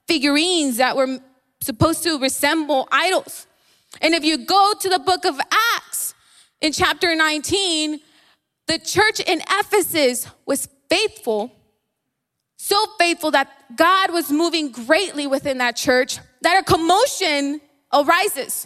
figurines 0.07 0.77
that 0.77 0.97
were 0.97 1.19
supposed 1.61 2.01
to 2.01 2.17
resemble 2.17 2.87
idols. 2.91 3.45
And 4.01 4.15
if 4.15 4.25
you 4.25 4.43
go 4.43 4.73
to 4.79 4.89
the 4.89 4.97
book 4.97 5.23
of 5.23 5.39
Acts 5.75 6.15
in 6.61 6.71
chapter 6.71 7.15
19, 7.15 7.99
the 8.65 8.79
church 8.79 9.19
in 9.19 9.43
Ephesus 9.51 10.25
was 10.47 10.67
faithful, 10.89 11.51
so 12.57 12.83
faithful 12.97 13.29
that 13.29 13.47
God 13.75 14.11
was 14.11 14.31
moving 14.31 14.71
greatly 14.71 15.27
within 15.27 15.59
that 15.59 15.75
church 15.75 16.17
that 16.41 16.59
a 16.59 16.63
commotion 16.63 17.61
arises. 17.93 18.65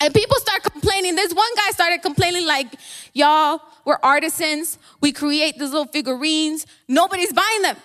And 0.00 0.12
people 0.12 0.36
start 0.38 0.62
complaining. 0.62 1.16
This 1.16 1.32
one 1.32 1.50
guy 1.56 1.70
started 1.70 2.02
complaining, 2.02 2.46
like, 2.46 2.66
y'all, 3.14 3.60
we're 3.84 3.98
artisans. 4.02 4.78
We 5.00 5.12
create 5.12 5.58
these 5.58 5.72
little 5.72 5.86
figurines. 5.86 6.66
Nobody's 6.86 7.32
buying 7.32 7.62
them 7.62 7.76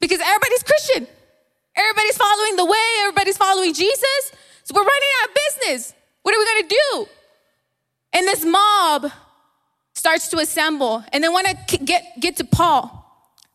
because 0.00 0.20
everybody's 0.20 0.62
Christian. 0.62 1.08
Everybody's 1.74 2.16
following 2.16 2.56
the 2.56 2.66
way. 2.66 2.86
Everybody's 3.00 3.36
following 3.36 3.74
Jesus. 3.74 4.32
So 4.64 4.74
we're 4.74 4.84
running 4.84 5.08
out 5.20 5.28
of 5.28 5.34
business. 5.34 5.94
What 6.22 6.34
are 6.34 6.38
we 6.38 6.44
going 6.44 6.62
to 6.62 6.68
do? 6.68 7.06
And 8.12 8.26
this 8.26 8.44
mob 8.44 9.10
starts 9.94 10.28
to 10.28 10.38
assemble 10.38 11.04
and 11.12 11.24
they 11.24 11.28
want 11.28 11.48
to 11.68 11.78
get, 11.78 12.04
get 12.20 12.36
to 12.36 12.44
Paul. 12.44 12.98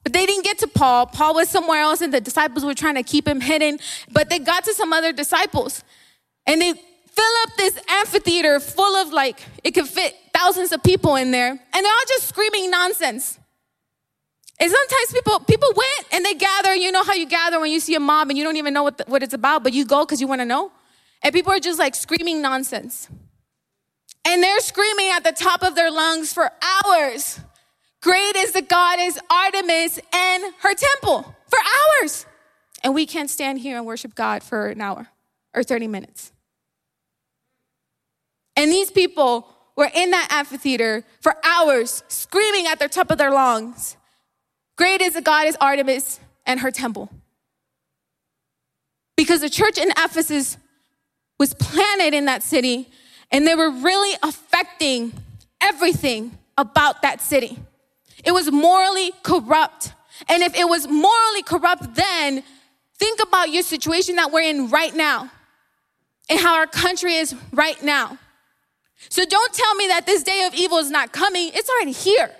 But 0.03 0.13
they 0.13 0.25
didn't 0.25 0.45
get 0.45 0.59
to 0.59 0.67
Paul. 0.67 1.05
Paul 1.07 1.35
was 1.35 1.49
somewhere 1.49 1.81
else, 1.81 1.99
and 1.99 2.13
the 2.13 2.21
disciples 2.21 2.63
were 2.63 2.73
trying 2.73 2.95
to 2.95 3.03
keep 3.03 3.27
him 3.27 3.41
hidden. 3.41 3.77
But 4.09 4.29
they 4.29 4.39
got 4.39 4.63
to 4.63 4.73
some 4.73 4.93
other 4.93 5.11
disciples, 5.11 5.83
and 6.45 6.61
they 6.61 6.75
fill 7.17 7.33
up 7.43 7.57
this 7.57 7.79
amphitheater 7.89 8.59
full 8.59 8.95
of 8.95 9.11
like, 9.11 9.39
it 9.63 9.71
could 9.71 9.87
fit 9.87 10.15
thousands 10.33 10.71
of 10.71 10.83
people 10.83 11.15
in 11.15 11.31
there, 11.31 11.49
and 11.49 11.59
they're 11.85 11.91
all 11.91 12.07
just 12.07 12.27
screaming 12.27 12.69
nonsense. 12.69 13.39
And 14.59 14.71
sometimes 14.71 15.13
people 15.13 15.39
people 15.41 15.69
went 15.75 16.07
and 16.11 16.25
they 16.25 16.33
gather. 16.33 16.73
You 16.73 16.91
know 16.91 17.03
how 17.03 17.13
you 17.13 17.27
gather 17.27 17.59
when 17.59 17.71
you 17.71 17.79
see 17.79 17.93
a 17.93 17.99
mob 17.99 18.29
and 18.29 18.37
you 18.37 18.43
don't 18.43 18.57
even 18.57 18.73
know 18.73 18.83
what, 18.83 18.97
the, 18.97 19.03
what 19.07 19.21
it's 19.21 19.35
about, 19.35 19.63
but 19.63 19.71
you 19.73 19.85
go 19.85 20.03
because 20.03 20.19
you 20.19 20.27
want 20.27 20.41
to 20.41 20.45
know. 20.45 20.71
And 21.21 21.33
people 21.33 21.53
are 21.53 21.59
just 21.59 21.77
like 21.77 21.93
screaming 21.93 22.41
nonsense. 22.41 23.07
And 24.25 24.41
they're 24.41 24.59
screaming 24.59 25.09
at 25.09 25.23
the 25.23 25.31
top 25.31 25.61
of 25.61 25.75
their 25.75 25.91
lungs 25.91 26.33
for 26.33 26.49
hours. 26.61 27.39
Great 28.01 28.35
is 28.35 28.51
the 28.51 28.61
goddess 28.61 29.19
Artemis 29.29 29.99
and 30.11 30.43
her 30.61 30.73
temple 30.73 31.35
for 31.49 31.59
hours. 31.77 32.25
And 32.83 32.95
we 32.95 33.05
can't 33.05 33.29
stand 33.29 33.59
here 33.59 33.77
and 33.77 33.85
worship 33.85 34.15
God 34.15 34.43
for 34.43 34.67
an 34.67 34.81
hour 34.81 35.07
or 35.53 35.63
30 35.63 35.87
minutes. 35.87 36.31
And 38.57 38.71
these 38.71 38.91
people 38.91 39.47
were 39.77 39.89
in 39.93 40.09
that 40.11 40.29
amphitheater 40.31 41.03
for 41.21 41.35
hours, 41.45 42.03
screaming 42.07 42.65
at 42.65 42.79
the 42.79 42.89
top 42.89 43.11
of 43.11 43.19
their 43.19 43.31
lungs. 43.31 43.95
Great 44.75 44.99
is 44.99 45.13
the 45.13 45.21
goddess 45.21 45.55
Artemis 45.61 46.19
and 46.45 46.59
her 46.59 46.71
temple. 46.71 47.09
Because 49.15 49.41
the 49.41 49.49
church 49.49 49.77
in 49.77 49.91
Ephesus 49.91 50.57
was 51.39 51.53
planted 51.53 52.15
in 52.15 52.25
that 52.25 52.41
city, 52.41 52.89
and 53.31 53.45
they 53.45 53.53
were 53.53 53.69
really 53.69 54.17
affecting 54.23 55.13
everything 55.61 56.37
about 56.57 57.03
that 57.03 57.21
city. 57.21 57.59
It 58.23 58.31
was 58.31 58.51
morally 58.51 59.11
corrupt. 59.21 59.93
And 60.27 60.41
if 60.41 60.55
it 60.55 60.67
was 60.67 60.87
morally 60.87 61.43
corrupt 61.43 61.93
then, 61.93 62.43
think 62.97 63.19
about 63.21 63.51
your 63.51 63.61
situation 63.61 64.15
that 64.15 64.31
we're 64.31 64.41
in 64.41 64.69
right 64.69 64.95
now 64.95 65.29
and 66.27 66.39
how 66.39 66.55
our 66.55 66.65
country 66.65 67.13
is 67.13 67.35
right 67.53 67.81
now. 67.83 68.17
So 69.09 69.25
don't 69.25 69.53
tell 69.53 69.75
me 69.75 69.87
that 69.87 70.05
this 70.05 70.23
day 70.23 70.45
of 70.45 70.53
evil 70.53 70.77
is 70.79 70.89
not 70.89 71.11
coming. 71.11 71.51
It's 71.53 71.69
already 71.69 71.91
here. 71.91 72.31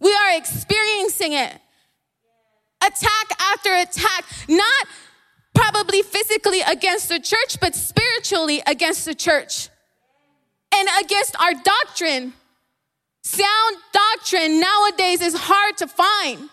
We 0.00 0.14
are 0.14 0.36
experiencing 0.36 1.32
it. 1.32 1.52
Attack 2.82 3.40
after 3.40 3.74
attack, 3.74 4.24
not 4.48 4.86
probably 5.54 6.02
physically 6.02 6.60
against 6.60 7.08
the 7.08 7.18
church, 7.18 7.58
but 7.60 7.74
spiritually 7.74 8.62
against 8.66 9.04
the 9.04 9.14
church 9.14 9.70
and 10.74 10.88
against 11.02 11.40
our 11.40 11.54
doctrine. 11.54 12.34
Sound 13.22 13.76
doctrine 13.92 14.60
nowadays 14.60 15.22
is 15.22 15.34
hard 15.34 15.78
to 15.78 15.86
find. 15.86 16.50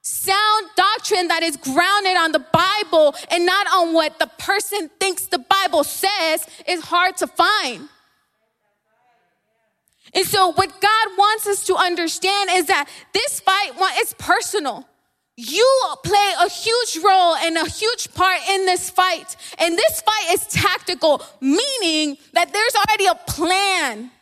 Sound 0.00 0.66
doctrine 0.76 1.28
that 1.28 1.42
is 1.42 1.56
grounded 1.56 2.16
on 2.16 2.32
the 2.32 2.44
Bible 2.52 3.14
and 3.30 3.44
not 3.44 3.66
on 3.74 3.92
what 3.92 4.18
the 4.18 4.26
person 4.38 4.90
thinks 5.00 5.26
the 5.26 5.38
Bible 5.38 5.84
says 5.84 6.46
is 6.66 6.82
hard 6.82 7.16
to 7.18 7.26
find. 7.26 7.88
And 10.14 10.24
so, 10.24 10.52
what 10.52 10.80
God 10.80 11.08
wants 11.18 11.46
us 11.46 11.64
to 11.66 11.74
understand 11.74 12.50
is 12.52 12.66
that 12.66 12.88
this 13.12 13.40
fight 13.40 13.72
is 14.00 14.14
personal. 14.14 14.86
You 15.36 15.68
play 16.04 16.32
a 16.40 16.48
huge 16.48 16.98
role 17.04 17.34
and 17.34 17.56
a 17.56 17.68
huge 17.68 18.14
part 18.14 18.38
in 18.48 18.66
this 18.66 18.88
fight. 18.88 19.36
And 19.58 19.76
this 19.76 20.00
fight 20.02 20.32
is 20.32 20.46
tactical, 20.46 21.22
meaning 21.40 22.16
that 22.34 22.52
there's 22.52 22.74
already 22.76 23.06
a 23.06 23.16
plan 23.26 24.12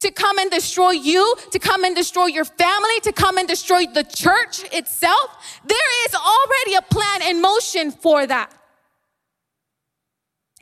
to 0.00 0.10
come 0.10 0.38
and 0.38 0.50
destroy 0.50 0.90
you, 0.90 1.34
to 1.50 1.58
come 1.58 1.84
and 1.84 1.94
destroy 1.94 2.26
your 2.26 2.44
family, 2.46 3.00
to 3.02 3.12
come 3.12 3.36
and 3.36 3.46
destroy 3.46 3.84
the 3.86 4.04
church 4.04 4.64
itself. 4.72 5.60
There 5.66 6.06
is 6.06 6.14
already 6.14 6.74
a 6.76 6.82
plan 6.82 7.30
in 7.30 7.42
motion 7.42 7.90
for 7.90 8.26
that. 8.26 8.50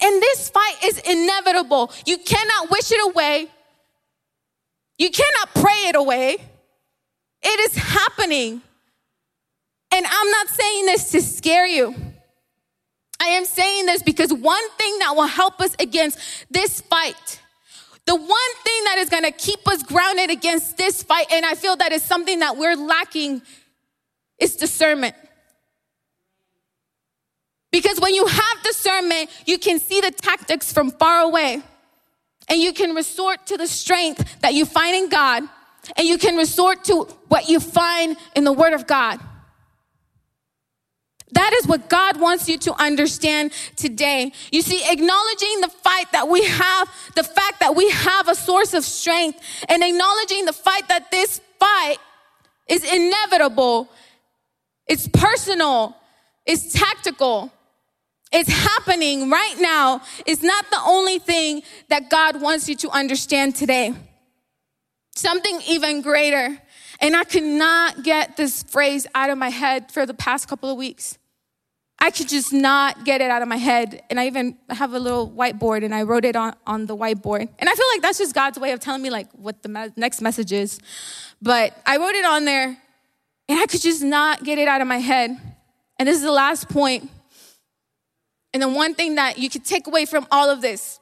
And 0.00 0.20
this 0.20 0.50
fight 0.50 0.76
is 0.84 0.98
inevitable. 0.98 1.92
You 2.06 2.18
cannot 2.18 2.70
wish 2.70 2.90
it 2.90 3.14
away. 3.14 3.48
You 4.98 5.10
cannot 5.10 5.54
pray 5.54 5.88
it 5.88 5.96
away. 5.96 6.36
It 7.42 7.70
is 7.70 7.76
happening. 7.76 8.62
And 9.92 10.06
I'm 10.06 10.30
not 10.30 10.48
saying 10.48 10.86
this 10.86 11.10
to 11.12 11.22
scare 11.22 11.66
you. 11.66 11.94
I 13.20 13.28
am 13.28 13.44
saying 13.44 13.86
this 13.86 14.02
because 14.02 14.32
one 14.32 14.70
thing 14.78 14.98
that 14.98 15.14
will 15.14 15.26
help 15.26 15.60
us 15.60 15.74
against 15.78 16.18
this 16.50 16.80
fight, 16.82 17.40
the 18.04 18.14
one 18.14 18.54
thing 18.64 18.84
that 18.84 18.96
is 18.98 19.08
going 19.08 19.24
to 19.24 19.32
keep 19.32 19.66
us 19.68 19.82
grounded 19.82 20.30
against 20.30 20.76
this 20.76 21.02
fight, 21.02 21.26
and 21.32 21.46
I 21.46 21.54
feel 21.54 21.76
that 21.76 21.92
is 21.92 22.02
something 22.02 22.40
that 22.40 22.56
we're 22.56 22.76
lacking, 22.76 23.42
is 24.38 24.56
discernment. 24.56 25.14
Because 27.72 28.00
when 28.00 28.14
you 28.14 28.26
have 28.26 28.62
discernment, 28.62 29.30
you 29.46 29.58
can 29.58 29.78
see 29.78 30.00
the 30.00 30.10
tactics 30.10 30.72
from 30.72 30.90
far 30.90 31.20
away. 31.22 31.62
And 32.48 32.60
you 32.60 32.72
can 32.72 32.94
resort 32.94 33.46
to 33.46 33.56
the 33.56 33.66
strength 33.66 34.40
that 34.40 34.54
you 34.54 34.64
find 34.64 34.94
in 34.94 35.08
God, 35.08 35.42
and 35.96 36.06
you 36.06 36.18
can 36.18 36.36
resort 36.36 36.84
to 36.84 37.04
what 37.28 37.48
you 37.48 37.60
find 37.60 38.16
in 38.34 38.44
the 38.44 38.52
Word 38.52 38.72
of 38.72 38.86
God. 38.86 39.20
That 41.32 41.52
is 41.54 41.66
what 41.66 41.88
God 41.88 42.20
wants 42.20 42.48
you 42.48 42.56
to 42.58 42.74
understand 42.80 43.52
today. 43.74 44.32
You 44.52 44.62
see, 44.62 44.80
acknowledging 44.88 45.60
the 45.60 45.68
fight 45.82 46.10
that 46.12 46.28
we 46.28 46.44
have, 46.44 46.88
the 47.14 47.24
fact 47.24 47.60
that 47.60 47.74
we 47.74 47.90
have 47.90 48.28
a 48.28 48.34
source 48.34 48.74
of 48.74 48.84
strength, 48.84 49.40
and 49.68 49.82
acknowledging 49.82 50.44
the 50.44 50.52
fight 50.52 50.86
that 50.88 51.10
this 51.10 51.40
fight 51.58 51.96
is 52.68 52.84
inevitable, 52.84 53.88
it's 54.86 55.08
personal, 55.08 55.96
it's 56.46 56.72
tactical, 56.72 57.52
it's 58.32 58.50
happening 58.50 59.30
right 59.30 59.54
now 59.58 60.02
is 60.26 60.42
not 60.42 60.68
the 60.70 60.80
only 60.84 61.18
thing 61.18 61.62
that 61.88 62.10
God 62.10 62.40
wants 62.40 62.68
you 62.68 62.76
to 62.76 62.90
understand 62.90 63.54
today. 63.54 63.94
Something 65.14 65.60
even 65.68 66.02
greater. 66.02 66.58
And 67.00 67.16
I 67.16 67.24
could 67.24 67.44
not 67.44 68.02
get 68.02 68.36
this 68.36 68.62
phrase 68.62 69.06
out 69.14 69.30
of 69.30 69.38
my 69.38 69.50
head 69.50 69.92
for 69.92 70.06
the 70.06 70.14
past 70.14 70.48
couple 70.48 70.70
of 70.70 70.76
weeks. 70.76 71.18
I 71.98 72.10
could 72.10 72.28
just 72.28 72.52
not 72.52 73.04
get 73.04 73.20
it 73.20 73.30
out 73.30 73.42
of 73.42 73.48
my 73.48 73.56
head. 73.56 74.02
And 74.10 74.20
I 74.20 74.26
even 74.26 74.58
have 74.70 74.92
a 74.92 74.98
little 74.98 75.30
whiteboard 75.30 75.84
and 75.84 75.94
I 75.94 76.02
wrote 76.02 76.24
it 76.24 76.36
on, 76.36 76.54
on 76.66 76.86
the 76.86 76.96
whiteboard. 76.96 77.48
And 77.58 77.70
I 77.70 77.74
feel 77.74 77.86
like 77.94 78.02
that's 78.02 78.18
just 78.18 78.34
God's 78.34 78.58
way 78.58 78.72
of 78.72 78.80
telling 78.80 79.02
me 79.02 79.10
like 79.10 79.30
what 79.32 79.62
the 79.62 79.68
me- 79.68 79.92
next 79.96 80.20
message 80.20 80.52
is. 80.52 80.78
But 81.40 81.74
I 81.86 81.96
wrote 81.96 82.14
it 82.14 82.24
on 82.24 82.44
there 82.44 82.76
and 83.48 83.58
I 83.58 83.66
could 83.66 83.80
just 83.80 84.02
not 84.02 84.44
get 84.44 84.58
it 84.58 84.68
out 84.68 84.80
of 84.80 84.88
my 84.88 84.98
head. 84.98 85.30
And 85.98 86.08
this 86.08 86.16
is 86.16 86.22
the 86.22 86.32
last 86.32 86.68
point. 86.68 87.10
And 88.56 88.62
the 88.62 88.70
one 88.70 88.94
thing 88.94 89.16
that 89.16 89.36
you 89.36 89.50
could 89.50 89.66
take 89.66 89.86
away 89.86 90.06
from 90.06 90.26
all 90.30 90.48
of 90.48 90.62
this 90.62 90.98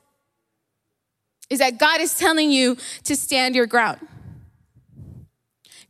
is 1.48 1.60
that 1.60 1.78
God 1.78 2.00
is 2.00 2.18
telling 2.18 2.50
you 2.50 2.76
to 3.04 3.14
stand 3.14 3.54
your 3.54 3.66
ground. 3.66 4.00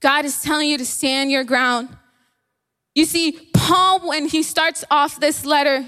God 0.01 0.27
is 0.27 0.43
telling 0.43 0.69
you 0.69 0.77
to 0.77 0.85
stand 0.85 1.31
your 1.31 1.43
ground. 1.43 1.89
You 2.95 3.07
see, 3.07 3.49
Paul, 3.55 4.07
when 4.07 4.29
he 4.29 4.43
starts 4.43 4.85
off 4.91 5.19
this 5.19 5.47
letter, 5.47 5.87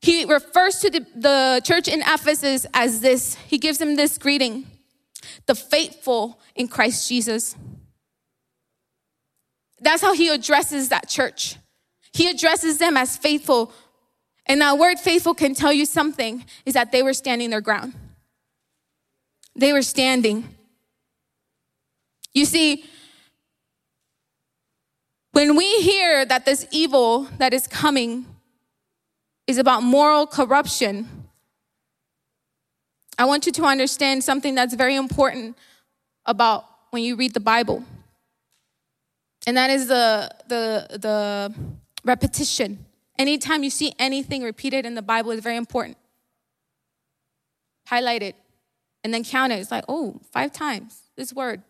he 0.00 0.24
refers 0.24 0.80
to 0.80 0.90
the, 0.90 1.06
the 1.14 1.60
church 1.62 1.86
in 1.86 2.00
Ephesus 2.00 2.66
as 2.74 2.98
this. 2.98 3.36
He 3.46 3.58
gives 3.58 3.78
them 3.78 3.94
this 3.94 4.18
greeting 4.18 4.66
the 5.46 5.54
faithful 5.54 6.40
in 6.56 6.66
Christ 6.66 7.08
Jesus. 7.08 7.54
That's 9.80 10.02
how 10.02 10.12
he 10.12 10.28
addresses 10.28 10.88
that 10.88 11.08
church. 11.08 11.54
He 12.12 12.28
addresses 12.28 12.78
them 12.78 12.96
as 12.96 13.16
faithful. 13.16 13.72
And 14.46 14.60
that 14.60 14.78
word 14.78 14.98
faithful 14.98 15.34
can 15.34 15.54
tell 15.54 15.72
you 15.72 15.86
something 15.86 16.44
is 16.66 16.74
that 16.74 16.92
they 16.92 17.02
were 17.02 17.14
standing 17.14 17.50
their 17.50 17.60
ground. 17.60 17.94
They 19.54 19.72
were 19.72 19.82
standing. 19.82 20.48
You 22.34 22.44
see, 22.44 22.84
when 25.32 25.56
we 25.56 25.80
hear 25.80 26.24
that 26.24 26.44
this 26.44 26.66
evil 26.70 27.28
that 27.38 27.54
is 27.54 27.66
coming 27.66 28.26
is 29.46 29.58
about 29.58 29.82
moral 29.82 30.26
corruption, 30.26 31.08
I 33.18 33.24
want 33.24 33.46
you 33.46 33.52
to 33.52 33.64
understand 33.64 34.24
something 34.24 34.54
that's 34.54 34.74
very 34.74 34.96
important 34.96 35.56
about 36.26 36.64
when 36.90 37.02
you 37.02 37.16
read 37.16 37.34
the 37.34 37.40
Bible. 37.40 37.84
And 39.46 39.56
that 39.56 39.70
is 39.70 39.88
the, 39.88 40.30
the, 40.48 40.98
the 40.98 41.54
repetition. 42.04 42.84
Anytime 43.18 43.62
you 43.62 43.70
see 43.70 43.92
anything 43.98 44.42
repeated 44.42 44.86
in 44.86 44.94
the 44.94 45.02
Bible 45.02 45.30
is 45.30 45.40
very 45.40 45.56
important. 45.56 45.96
Highlight 47.86 48.22
it 48.22 48.36
and 49.04 49.12
then 49.12 49.24
count 49.24 49.52
it. 49.52 49.56
It's 49.56 49.70
like, 49.70 49.84
oh, 49.88 50.20
five 50.30 50.52
times 50.52 51.02
this 51.16 51.32
word, 51.32 51.62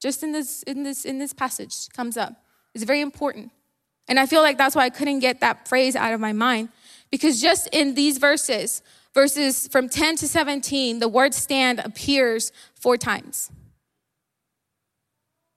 just 0.00 0.22
in 0.22 0.32
this 0.32 0.62
in 0.64 0.82
this 0.82 1.04
in 1.04 1.18
this 1.18 1.32
passage 1.32 1.88
comes 1.90 2.16
up. 2.16 2.34
It's 2.74 2.84
very 2.84 3.00
important. 3.00 3.50
And 4.06 4.20
I 4.20 4.26
feel 4.26 4.42
like 4.42 4.58
that's 4.58 4.76
why 4.76 4.84
I 4.84 4.90
couldn't 4.90 5.20
get 5.20 5.40
that 5.40 5.66
phrase 5.66 5.96
out 5.96 6.12
of 6.12 6.20
my 6.20 6.32
mind. 6.32 6.68
Because 7.10 7.40
just 7.40 7.68
in 7.72 7.94
these 7.94 8.18
verses, 8.18 8.82
verses 9.14 9.66
from 9.68 9.88
10 9.88 10.16
to 10.16 10.28
17, 10.28 10.98
the 10.98 11.08
word 11.08 11.32
stand 11.32 11.78
appears 11.78 12.52
four 12.74 12.98
times. 12.98 13.50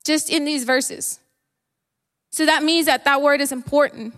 Just 0.06 0.30
in 0.30 0.46
these 0.46 0.64
verses. 0.64 1.20
So 2.32 2.46
that 2.46 2.64
means 2.64 2.86
that 2.86 3.04
that 3.04 3.22
word 3.22 3.42
is 3.42 3.52
important. 3.52 4.14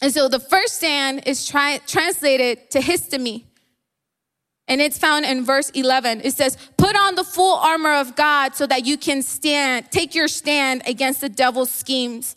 And 0.00 0.12
so 0.12 0.28
the 0.28 0.40
first 0.40 0.76
stand 0.76 1.26
is 1.26 1.46
tri- 1.46 1.80
translated 1.86 2.70
tehistemi, 2.70 3.44
and 4.68 4.80
it's 4.80 4.98
found 4.98 5.24
in 5.24 5.44
verse 5.44 5.70
11. 5.70 6.22
It 6.24 6.34
says, 6.34 6.58
Put 6.76 6.96
on 6.96 7.14
the 7.14 7.24
full 7.24 7.56
armor 7.56 7.94
of 7.94 8.16
God 8.16 8.54
so 8.54 8.66
that 8.66 8.84
you 8.84 8.96
can 8.96 9.22
stand, 9.22 9.90
take 9.90 10.14
your 10.14 10.28
stand 10.28 10.82
against 10.86 11.20
the 11.20 11.28
devil's 11.28 11.70
schemes. 11.70 12.36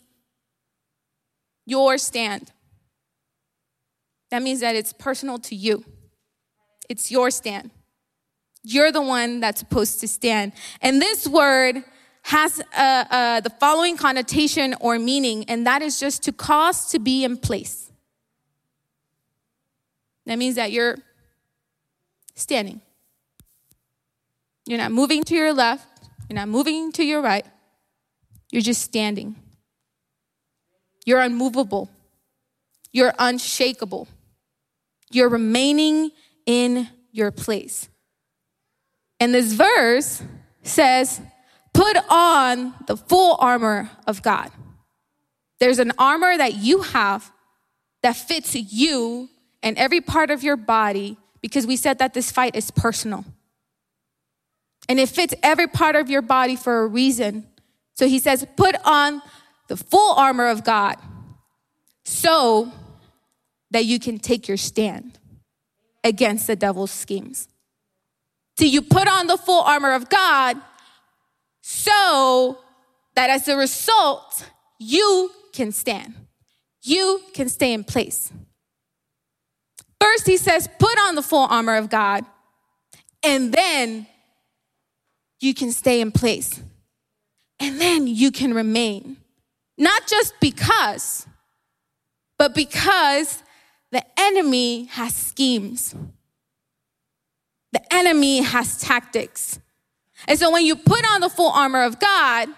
Your 1.66 1.98
stand. 1.98 2.52
That 4.30 4.42
means 4.42 4.60
that 4.60 4.76
it's 4.76 4.92
personal 4.92 5.38
to 5.40 5.54
you, 5.54 5.84
it's 6.88 7.10
your 7.10 7.30
stand. 7.30 7.70
You're 8.62 8.92
the 8.92 9.02
one 9.02 9.40
that's 9.40 9.60
supposed 9.60 10.00
to 10.00 10.08
stand. 10.08 10.52
And 10.82 11.00
this 11.00 11.26
word 11.26 11.82
has 12.22 12.56
the 12.56 13.52
following 13.58 13.96
connotation 13.96 14.74
or 14.80 14.98
meaning, 14.98 15.44
and 15.48 15.66
that 15.66 15.82
is 15.82 15.98
just 15.98 16.22
to 16.24 16.32
cause 16.32 16.90
to 16.90 16.98
be 16.98 17.24
in 17.24 17.36
place. 17.36 17.90
That 20.26 20.38
means 20.38 20.56
that 20.56 20.70
you're 20.70 20.96
standing. 22.34 22.80
You're 24.66 24.78
not 24.78 24.92
moving 24.92 25.24
to 25.24 25.34
your 25.34 25.52
left, 25.52 25.86
you're 26.28 26.36
not 26.36 26.48
moving 26.48 26.92
to 26.92 27.02
your 27.02 27.20
right, 27.22 27.46
you're 28.50 28.62
just 28.62 28.82
standing. 28.82 29.36
You're 31.06 31.20
unmovable, 31.20 31.90
you're 32.92 33.14
unshakable, 33.18 34.06
you're 35.10 35.30
remaining 35.30 36.10
in 36.46 36.88
your 37.10 37.32
place. 37.32 37.88
And 39.18 39.34
this 39.34 39.52
verse 39.54 40.22
says, 40.62 41.20
Put 41.72 41.96
on 42.08 42.74
the 42.86 42.96
full 42.96 43.36
armor 43.38 43.90
of 44.06 44.22
God. 44.22 44.50
There's 45.58 45.78
an 45.78 45.92
armor 45.98 46.36
that 46.36 46.56
you 46.56 46.82
have 46.82 47.30
that 48.02 48.16
fits 48.16 48.54
you 48.54 49.28
and 49.62 49.76
every 49.76 50.00
part 50.00 50.30
of 50.30 50.42
your 50.42 50.56
body 50.56 51.16
because 51.40 51.66
we 51.66 51.76
said 51.76 51.98
that 51.98 52.14
this 52.14 52.30
fight 52.32 52.56
is 52.56 52.70
personal. 52.70 53.24
And 54.88 54.98
it 54.98 55.08
fits 55.08 55.34
every 55.42 55.68
part 55.68 55.96
of 55.96 56.10
your 56.10 56.22
body 56.22 56.56
for 56.56 56.82
a 56.82 56.86
reason. 56.86 57.46
So 57.94 58.08
he 58.08 58.18
says, 58.18 58.46
put 58.56 58.74
on 58.84 59.22
the 59.68 59.76
full 59.76 60.14
armor 60.14 60.48
of 60.48 60.64
God 60.64 60.96
so 62.04 62.72
that 63.70 63.84
you 63.84 64.00
can 64.00 64.18
take 64.18 64.48
your 64.48 64.56
stand 64.56 65.18
against 66.02 66.46
the 66.46 66.56
devil's 66.56 66.90
schemes. 66.90 67.48
So 68.58 68.64
you 68.64 68.82
put 68.82 69.06
on 69.06 69.26
the 69.26 69.36
full 69.36 69.62
armor 69.62 69.92
of 69.92 70.08
God 70.08 70.56
so 71.60 72.58
that 73.14 73.30
as 73.30 73.48
a 73.48 73.56
result, 73.56 74.48
you 74.78 75.30
can 75.52 75.72
stand. 75.72 76.14
You 76.82 77.20
can 77.34 77.48
stay 77.48 77.72
in 77.72 77.84
place. 77.84 78.32
First, 80.00 80.26
he 80.26 80.36
says, 80.36 80.68
put 80.78 80.98
on 80.98 81.14
the 81.14 81.22
full 81.22 81.46
armor 81.50 81.76
of 81.76 81.90
God, 81.90 82.24
and 83.22 83.52
then 83.52 84.06
you 85.40 85.52
can 85.52 85.72
stay 85.72 86.00
in 86.00 86.10
place. 86.10 86.62
And 87.58 87.78
then 87.78 88.06
you 88.06 88.30
can 88.30 88.54
remain. 88.54 89.18
Not 89.76 90.06
just 90.06 90.34
because, 90.40 91.26
but 92.38 92.54
because 92.54 93.42
the 93.92 94.02
enemy 94.18 94.84
has 94.84 95.14
schemes. 95.14 95.94
The 97.72 97.94
enemy 97.94 98.40
has 98.40 98.78
tactics. 98.78 99.58
And 100.28 100.38
so 100.38 100.50
when 100.50 100.64
you 100.64 100.76
put 100.76 101.04
on 101.12 101.20
the 101.20 101.28
full 101.28 101.50
armor 101.50 101.82
of 101.82 101.98
God, 101.98 102.48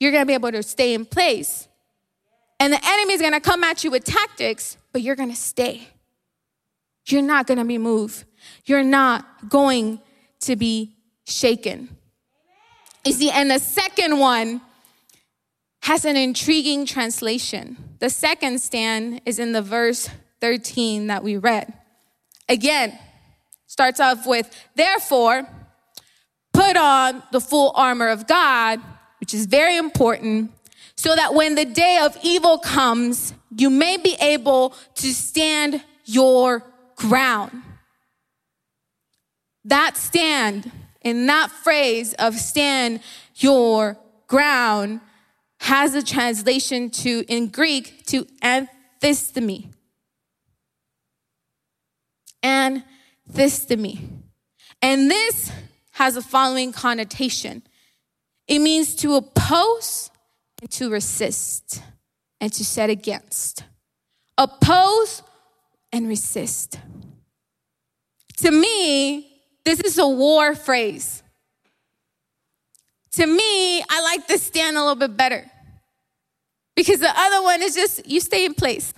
you're 0.00 0.12
gonna 0.12 0.26
be 0.26 0.34
able 0.34 0.52
to 0.52 0.62
stay 0.62 0.94
in 0.94 1.04
place. 1.04 1.68
And 2.60 2.72
the 2.72 2.80
enemy 2.84 3.14
is 3.14 3.20
gonna 3.20 3.40
come 3.40 3.64
at 3.64 3.84
you 3.84 3.90
with 3.90 4.04
tactics, 4.04 4.76
but 4.92 5.02
you're 5.02 5.16
gonna 5.16 5.36
stay. 5.36 5.88
You're 7.06 7.22
not 7.22 7.46
gonna 7.46 7.64
be 7.64 7.78
moved. 7.78 8.24
You're 8.64 8.84
not 8.84 9.48
going 9.48 10.00
to 10.40 10.56
be 10.56 10.96
shaken. 11.26 11.96
You 13.04 13.12
see, 13.12 13.30
and 13.30 13.50
the 13.50 13.58
second 13.58 14.18
one 14.18 14.60
has 15.82 16.04
an 16.04 16.16
intriguing 16.16 16.84
translation. 16.84 17.76
The 18.00 18.10
second 18.10 18.60
stand 18.60 19.20
is 19.24 19.38
in 19.38 19.52
the 19.52 19.62
verse 19.62 20.10
13 20.40 21.06
that 21.06 21.24
we 21.24 21.36
read. 21.36 21.72
Again, 22.48 22.98
starts 23.66 24.00
off 24.00 24.26
with, 24.26 24.54
therefore, 24.74 25.48
put 26.58 26.76
on 26.76 27.22
the 27.30 27.40
full 27.40 27.72
armor 27.76 28.08
of 28.08 28.26
God, 28.26 28.80
which 29.20 29.32
is 29.32 29.46
very 29.46 29.76
important, 29.76 30.50
so 30.96 31.14
that 31.14 31.32
when 31.32 31.54
the 31.54 31.64
day 31.64 32.00
of 32.02 32.18
evil 32.24 32.58
comes, 32.58 33.32
you 33.56 33.70
may 33.70 33.96
be 33.96 34.16
able 34.20 34.74
to 34.96 35.14
stand 35.14 35.80
your 36.04 36.64
ground. 36.96 37.62
That 39.64 39.96
stand 39.96 40.72
in 41.02 41.26
that 41.26 41.52
phrase 41.52 42.14
of 42.14 42.34
stand 42.34 43.02
your 43.36 43.96
ground 44.26 45.00
has 45.60 45.94
a 45.94 46.02
translation 46.02 46.90
to, 46.90 47.24
in 47.28 47.48
Greek, 47.48 48.04
to 48.06 48.24
anthistemi. 48.42 49.68
Anthistemi. 52.42 54.00
And 54.82 55.08
this 55.08 55.52
has 55.98 56.14
the 56.14 56.22
following 56.22 56.72
connotation 56.72 57.62
it 58.48 58.60
means 58.60 58.94
to 58.94 59.14
oppose 59.14 60.10
and 60.60 60.70
to 60.70 60.90
resist 60.90 61.82
and 62.40 62.50
to 62.54 62.64
set 62.64 62.88
against. 62.88 63.62
Oppose 64.38 65.22
and 65.92 66.08
resist. 66.08 66.78
To 68.38 68.50
me, 68.50 69.42
this 69.64 69.80
is 69.80 69.98
a 69.98 70.08
war 70.08 70.54
phrase. 70.54 71.22
To 73.12 73.26
me, 73.26 73.82
I 73.82 74.00
like 74.02 74.26
this 74.26 74.44
stand 74.44 74.76
a 74.76 74.80
little 74.80 74.94
bit 74.94 75.16
better 75.16 75.44
because 76.74 77.00
the 77.00 77.12
other 77.14 77.42
one 77.42 77.60
is 77.60 77.74
just 77.74 78.06
you 78.06 78.20
stay 78.20 78.46
in 78.46 78.54
place. 78.54 78.94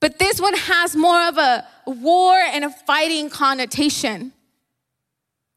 But 0.00 0.18
this 0.18 0.40
one 0.40 0.54
has 0.54 0.96
more 0.96 1.20
of 1.28 1.36
a 1.36 1.66
war 1.86 2.34
and 2.34 2.64
a 2.64 2.70
fighting 2.70 3.28
connotation. 3.28 4.32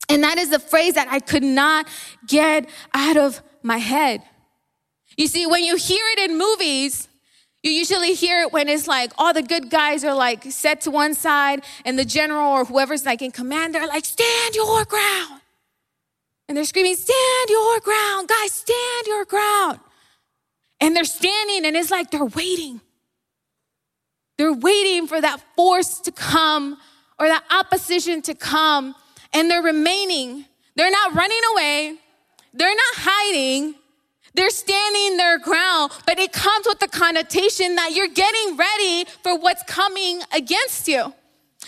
And 0.09 0.23
that 0.23 0.37
is 0.37 0.49
the 0.49 0.59
phrase 0.59 0.93
that 0.95 1.07
I 1.09 1.19
could 1.19 1.43
not 1.43 1.87
get 2.27 2.69
out 2.93 3.17
of 3.17 3.41
my 3.61 3.77
head. 3.77 4.21
You 5.17 5.27
see, 5.27 5.45
when 5.45 5.63
you 5.63 5.75
hear 5.75 6.03
it 6.17 6.29
in 6.29 6.37
movies, 6.37 7.07
You 7.63 7.71
usually 7.71 8.13
hear 8.13 8.41
it 8.41 8.51
when 8.51 8.67
it's 8.67 8.87
like 8.87 9.13
all 9.17 9.33
the 9.33 9.41
good 9.41 9.69
guys 9.69 10.03
are 10.03 10.13
like 10.13 10.43
set 10.51 10.81
to 10.81 10.91
one 10.91 11.13
side, 11.13 11.63
and 11.85 11.97
the 11.97 12.03
general 12.03 12.51
or 12.51 12.65
whoever's 12.65 13.05
like 13.05 13.21
in 13.21 13.31
command, 13.31 13.73
they're 13.73 13.87
like, 13.87 14.03
stand 14.03 14.53
your 14.53 14.83
ground. 14.83 15.41
And 16.49 16.57
they're 16.57 16.65
screaming, 16.65 16.97
stand 16.97 17.49
your 17.49 17.79
ground, 17.79 18.27
guys, 18.27 18.51
stand 18.51 19.07
your 19.07 19.23
ground. 19.23 19.79
And 20.81 20.93
they're 20.93 21.05
standing, 21.05 21.65
and 21.65 21.77
it's 21.77 21.89
like 21.89 22.11
they're 22.11 22.25
waiting. 22.25 22.81
They're 24.37 24.51
waiting 24.51 25.07
for 25.07 25.21
that 25.21 25.39
force 25.55 25.99
to 26.01 26.11
come 26.11 26.77
or 27.17 27.27
that 27.29 27.45
opposition 27.49 28.21
to 28.23 28.33
come, 28.33 28.93
and 29.33 29.49
they're 29.49 29.61
remaining. 29.61 30.45
They're 30.75 30.91
not 30.91 31.13
running 31.13 31.41
away, 31.53 31.97
they're 32.53 32.75
not 32.75 32.95
hiding, 32.95 33.75
they're 34.33 34.49
standing 34.49 35.17
their 35.17 35.37
ground, 35.37 35.91
but 36.07 36.17
it 36.17 36.33
comes 36.33 36.65
with 36.65 36.79
the 36.79 36.87
connotation 36.87 37.75
that 37.75 37.91
you're 37.93 38.07
getting 38.07 38.57
ready 38.57 39.05
for 39.21 39.37
what's 39.37 39.61
coming 39.63 40.21
against 40.35 40.87
you. 40.87 41.13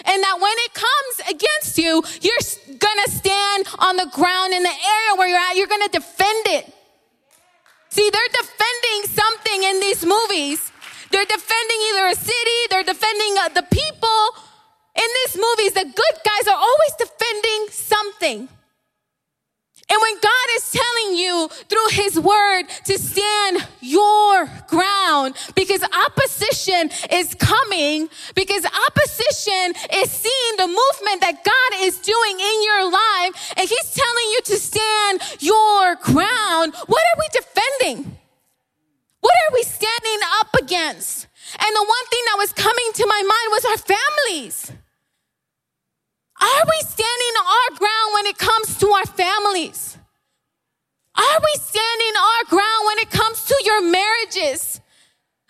And 0.03 0.23
that 0.23 0.37
when 0.41 0.53
it 0.65 0.73
comes 0.73 1.29
against 1.29 1.77
you, 1.77 2.03
you're 2.21 2.77
gonna 2.79 3.07
stand 3.07 3.67
on 3.79 3.95
the 3.95 4.09
ground 4.11 4.53
in 4.53 4.63
the 4.63 4.69
area 4.69 5.15
where 5.15 5.27
you're 5.27 5.37
at, 5.37 5.55
you're 5.55 5.67
gonna 5.67 5.89
defend 5.89 6.47
it. 6.47 6.73
See, 7.89 8.09
they're 8.09 8.33
defending 8.33 9.15
something 9.15 9.63
in 9.63 9.79
these 9.79 10.03
movies. 10.03 10.71
They're 11.11 11.25
defending 11.25 11.77
either 11.91 12.07
a 12.07 12.15
city, 12.15 12.59
they're 12.71 12.83
defending 12.83 13.37
uh, 13.37 13.49
the 13.49 13.63
people. 13.63 14.35
In 14.95 15.09
these 15.25 15.35
movies, 15.35 15.73
the 15.73 15.83
good 15.83 16.15
guys 16.23 16.47
are 16.47 16.57
always 16.57 16.93
defending 16.97 17.67
something. 17.71 18.49
And 19.87 20.01
when 20.01 20.15
God 20.15 20.47
is 20.55 20.71
telling 20.71 21.15
you 21.15 21.47
through 21.69 21.87
His 21.91 22.19
Word 22.19 22.63
to 22.85 22.97
stand 22.97 23.67
your 23.81 24.49
ground, 24.67 25.35
because 25.53 25.83
opposition 25.83 26.89
is 27.11 27.35
coming, 27.35 28.09
because 28.33 28.65
opposition 28.65 29.73
is 29.93 30.09
seeing 30.09 30.57
the 30.57 30.67
movement 30.67 31.21
that 31.21 31.43
God 31.43 31.85
is 31.85 31.99
doing 31.99 32.39
in 32.39 32.63
your 32.63 32.91
life, 32.91 33.53
and 33.57 33.69
He's 33.69 33.91
telling 33.93 34.27
you 34.31 34.39
to 34.45 34.57
stand 34.57 35.21
your 35.39 35.95
ground, 35.95 36.73
what 36.87 37.03
are 37.03 37.19
we 37.19 37.27
defending? 37.31 38.17
What 39.19 39.33
are 39.47 39.53
we 39.53 39.63
standing 39.63 40.19
up 40.39 40.47
against? 40.61 41.27
And 41.59 41.75
the 41.75 41.85
one 41.85 42.05
thing 42.09 42.21
that 42.25 42.37
was 42.37 42.53
coming 42.53 42.91
to 42.93 43.05
my 43.05 43.21
mind 43.21 43.47
was 43.51 43.65
our 43.65 43.77
families. 43.77 44.71
Are 46.45 46.65
we 46.69 46.79
standing 46.81 47.35
our 47.39 47.77
ground 47.77 48.09
when 48.13 48.25
it 48.27 48.37
comes 48.37 48.77
to 48.77 48.87
our 48.89 49.05
families? 49.07 49.97
Are 51.17 51.39
we 51.43 51.53
standing 51.59 52.13
our 52.17 52.43
ground 52.49 52.85
when 52.85 52.99
it 52.99 53.09
comes 53.09 53.45
to 53.45 53.55
your 53.65 53.81
marriages? 53.81 54.79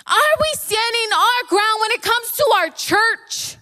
Are 0.07 0.35
we 0.39 0.49
standing 0.53 1.09
our 1.13 1.49
ground 1.49 1.81
when 1.81 1.91
it 1.91 2.01
comes 2.01 2.31
to 2.37 2.45
our 2.55 2.69
church? 2.69 3.57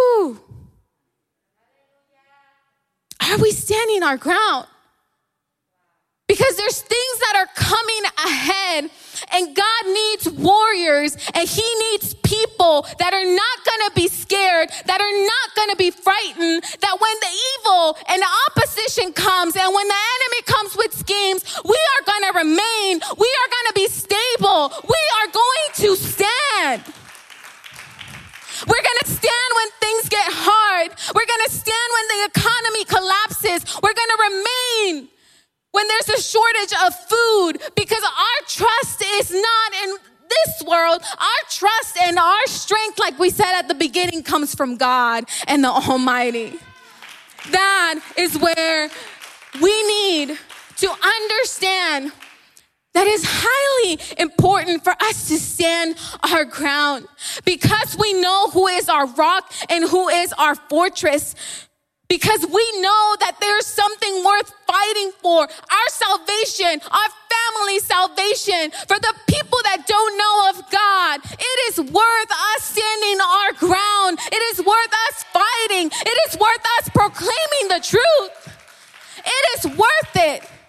Ooh. 0.00 0.40
Are 3.22 3.38
we 3.38 3.50
standing 3.50 4.02
our 4.02 4.16
ground? 4.16 4.66
Because 6.28 6.56
there's 6.56 6.80
things 6.80 7.18
that 7.18 7.34
are 7.36 7.48
coming 7.54 8.02
ahead, 8.24 8.90
and 9.32 9.54
God 9.54 9.82
needs 9.86 10.28
warriors, 10.30 11.16
and 11.34 11.48
He 11.48 11.66
needs 11.90 12.14
people 12.14 12.86
that 12.98 13.12
are 13.12 13.24
not 13.24 13.56
gonna 13.64 13.90
be 13.94 14.08
scared, 14.08 14.70
that 14.86 15.00
are 15.00 15.16
not 15.26 15.48
gonna 15.56 15.76
be 15.76 15.90
frightened, 15.90 16.62
that 16.80 16.96
when 17.00 17.16
the 17.20 17.32
evil 17.52 17.96
and 18.08 18.22
the 18.22 18.30
opposition 18.48 19.12
comes, 19.12 19.56
and 19.56 19.74
when 19.74 19.88
the 19.88 20.02
enemy 20.16 20.42
comes 20.46 20.76
with 20.76 20.92
schemes, 20.94 21.44
we 21.64 21.78
are 21.94 22.02
gonna 22.06 22.32
remain, 22.38 23.00
we 23.18 23.30
are 23.40 23.50
gonna 23.56 23.74
be 23.74 23.88
stable, 23.88 24.72
we 24.88 25.02
are 25.18 25.28
going 25.32 25.68
to 25.74 25.96
stand. 25.96 26.84
We're 28.68 28.84
gonna 28.84 29.08
stand 29.08 29.50
when 29.56 29.68
things 29.80 30.08
get 30.10 30.28
hard. 30.28 30.92
We're 31.14 31.24
gonna 31.24 31.48
stand 31.48 31.88
when 31.96 32.06
the 32.12 32.20
economy 32.28 32.84
collapses. 32.84 33.64
We're 33.80 33.96
remain 33.96 34.09
when 35.72 35.86
there's 35.88 36.18
a 36.18 36.22
shortage 36.22 36.72
of 36.86 36.94
food 36.94 37.52
because 37.76 38.02
our 38.02 38.46
trust 38.46 39.02
is 39.04 39.30
not 39.30 39.72
in 39.84 39.96
this 40.28 40.62
world. 40.66 41.02
Our 41.18 41.48
trust 41.50 41.96
and 42.02 42.18
our 42.18 42.46
strength, 42.46 42.98
like 42.98 43.18
we 43.18 43.30
said 43.30 43.58
at 43.58 43.68
the 43.68 43.74
beginning, 43.74 44.22
comes 44.22 44.54
from 44.54 44.76
God 44.76 45.24
and 45.46 45.64
the 45.64 45.68
Almighty. 45.68 46.58
That 47.50 48.00
is 48.16 48.38
where 48.38 48.90
we 49.60 49.86
need 49.88 50.38
to 50.76 50.90
understand 50.90 52.12
that 52.92 53.06
is 53.06 53.22
highly 53.24 54.00
important 54.18 54.82
for 54.82 54.92
us 55.00 55.28
to 55.28 55.38
stand 55.38 55.96
our 56.32 56.44
ground 56.44 57.06
because 57.44 57.96
we 57.96 58.20
know 58.20 58.50
who 58.50 58.66
is 58.66 58.88
our 58.88 59.06
rock 59.06 59.52
and 59.68 59.88
who 59.88 60.08
is 60.08 60.32
our 60.34 60.54
fortress 60.54 61.34
because 62.10 62.44
we 62.44 62.66
know 62.82 63.16
that 63.20 63.36
there's 63.40 63.66
something 63.66 64.24
worth 64.24 64.52
fighting 64.66 65.12
for 65.22 65.42
our 65.46 65.88
salvation, 65.88 66.82
our 66.90 67.10
family 67.30 67.78
salvation, 67.78 68.74
for 68.90 68.98
the 68.98 69.14
people 69.30 69.58
that 69.62 69.86
don't 69.86 70.18
know 70.18 70.50
of 70.50 70.70
God. 70.70 71.20
It 71.38 71.58
is 71.70 71.78
worth 71.78 72.30
us 72.30 72.62
standing 72.66 73.18
our 73.22 73.52
ground, 73.54 74.18
it 74.26 74.42
is 74.50 74.58
worth 74.58 74.94
us 75.06 75.24
fighting, 75.30 75.86
it 75.86 76.18
is 76.28 76.38
worth 76.38 76.66
us 76.78 76.88
proclaiming 76.90 77.66
the 77.70 77.80
truth. 77.80 78.58
It 79.24 79.44
is 79.58 79.78
worth 79.78 80.16
it. 80.16 80.59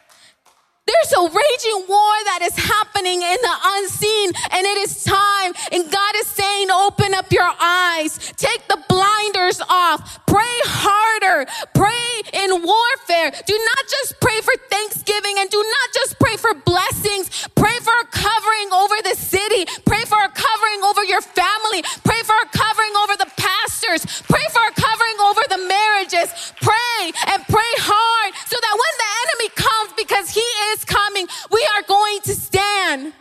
There's 0.88 1.14
a 1.14 1.22
raging 1.22 1.86
war 1.88 2.14
that 2.34 2.40
is 2.42 2.58
happening 2.58 3.22
in 3.22 3.38
the 3.38 3.56
unseen, 3.78 4.34
and 4.50 4.66
it 4.66 4.78
is 4.82 5.04
time. 5.04 5.54
And 5.72 5.92
God 5.92 6.14
is 6.18 6.26
saying, 6.26 6.72
Open 6.72 7.14
up 7.14 7.32
your 7.32 7.52
eyes, 7.62 8.18
take 8.36 8.68
the 8.68 8.82
blinders 8.90 9.62
off, 9.70 10.26
pray 10.26 10.58
harder, 10.66 11.46
pray 11.76 12.10
in 12.34 12.66
warfare. 12.66 13.30
Do 13.46 13.54
not 13.54 13.84
just 13.88 14.20
pray 14.22 14.42
for 14.42 14.54
thanksgiving 14.74 15.38
and 15.38 15.50
do 15.50 15.62
not 15.62 15.88
just 15.94 16.18
pray 16.20 16.36
for 16.36 16.54
blessings. 16.54 17.30
Pray 17.54 17.78
for 17.86 17.94
a 17.94 18.08
covering 18.10 18.74
over 18.74 18.98
the 19.06 19.14
city, 19.14 19.70
pray 19.86 20.02
for 20.10 20.18
a 20.18 20.30
covering 20.34 20.82
over 20.82 21.04
your 21.06 21.22
family, 21.22 21.86
pray 22.02 22.26
for 22.26 22.36
a 22.42 22.50
covering 22.50 22.94
over 23.06 23.16
the 23.22 23.30
pastors, 23.38 24.02
pray 24.26 24.46
for 24.50 24.66
a 24.66 24.74
covering 24.74 25.18
over 25.30 25.44
the 25.46 25.62
marriages. 25.70 26.54
Pray 26.58 27.14
and 27.30 27.46
pray 27.46 27.74
hard 27.78 28.34
so 28.50 28.58
that 28.58 28.74
when 28.74 28.94
the 28.98 29.10
enemy 29.26 29.50
comes, 29.54 29.81
because 30.12 30.30
he 30.30 30.42
is 30.42 30.84
coming, 30.84 31.26
we 31.52 31.66
are 31.76 31.84
going 31.84 32.20
to 32.24 32.36
stand. 32.36 33.14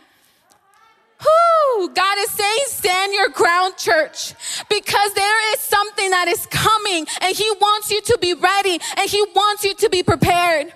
Whew, 1.21 1.89
God 1.93 2.17
is 2.19 2.31
saying, 2.31 2.59
stand 2.65 3.13
your 3.13 3.29
ground, 3.29 3.77
church, 3.77 4.33
because 4.69 5.13
there 5.13 5.53
is 5.53 5.59
something 5.59 6.09
that 6.09 6.27
is 6.27 6.45
coming 6.47 7.05
and 7.21 7.35
He 7.35 7.49
wants 7.61 7.91
you 7.91 8.01
to 8.01 8.17
be 8.19 8.33
ready 8.33 8.79
and 8.97 9.09
He 9.09 9.23
wants 9.33 9.63
you 9.63 9.73
to 9.75 9.89
be 9.89 10.03
prepared. 10.03 10.73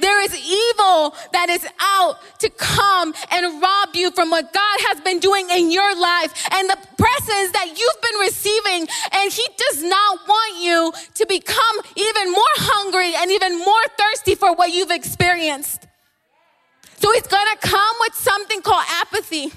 There 0.00 0.22
is 0.22 0.34
evil 0.34 1.14
that 1.32 1.48
is 1.48 1.66
out 1.80 2.18
to 2.40 2.50
come 2.50 3.14
and 3.30 3.60
rob 3.60 3.94
you 3.94 4.10
from 4.12 4.30
what 4.30 4.52
God 4.52 4.78
has 4.88 5.00
been 5.00 5.18
doing 5.18 5.48
in 5.50 5.70
your 5.70 5.94
life 5.98 6.32
and 6.52 6.70
the 6.70 6.78
presence 6.96 7.52
that 7.52 7.74
you've 7.76 8.02
been 8.02 8.20
receiving. 8.20 8.88
And 9.12 9.32
He 9.32 9.44
does 9.56 9.82
not 9.82 10.20
want 10.28 10.62
you 10.62 10.92
to 11.14 11.26
become 11.26 11.76
even 11.96 12.30
more 12.30 12.56
hungry 12.56 13.14
and 13.16 13.30
even 13.30 13.58
more 13.58 13.84
thirsty 13.98 14.34
for 14.34 14.54
what 14.54 14.72
you've 14.72 14.90
experienced. 14.90 15.86
So 16.98 17.12
He's 17.12 17.26
gonna 17.26 17.56
come 17.60 17.96
with 18.00 18.14
something 18.14 18.62
called 18.62 18.84
apathy. 19.02 19.52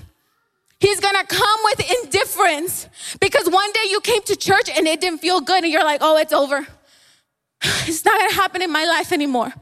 He's 0.80 1.00
gonna 1.00 1.24
come 1.26 1.60
with 1.66 1.80
indifference 2.04 2.89
because 3.20 3.48
one 3.48 3.72
day 3.74 3.86
you 3.89 4.02
came 4.02 4.24
to 4.24 4.36
church 4.36 4.68
and 4.76 4.88
it 4.88 5.00
didn't 5.00 5.20
feel 5.20 5.39
good 5.39 5.64
and 5.64 5.72
you're 5.72 5.84
like, 5.84 6.02
oh, 6.02 6.18
it's 6.18 6.34
over. 6.34 6.68
It's 7.88 8.04
not 8.04 8.20
gonna 8.20 8.34
happen 8.34 8.64
in 8.64 8.72
my 8.72 8.86
life 8.86 9.12
anymore. 9.12 9.54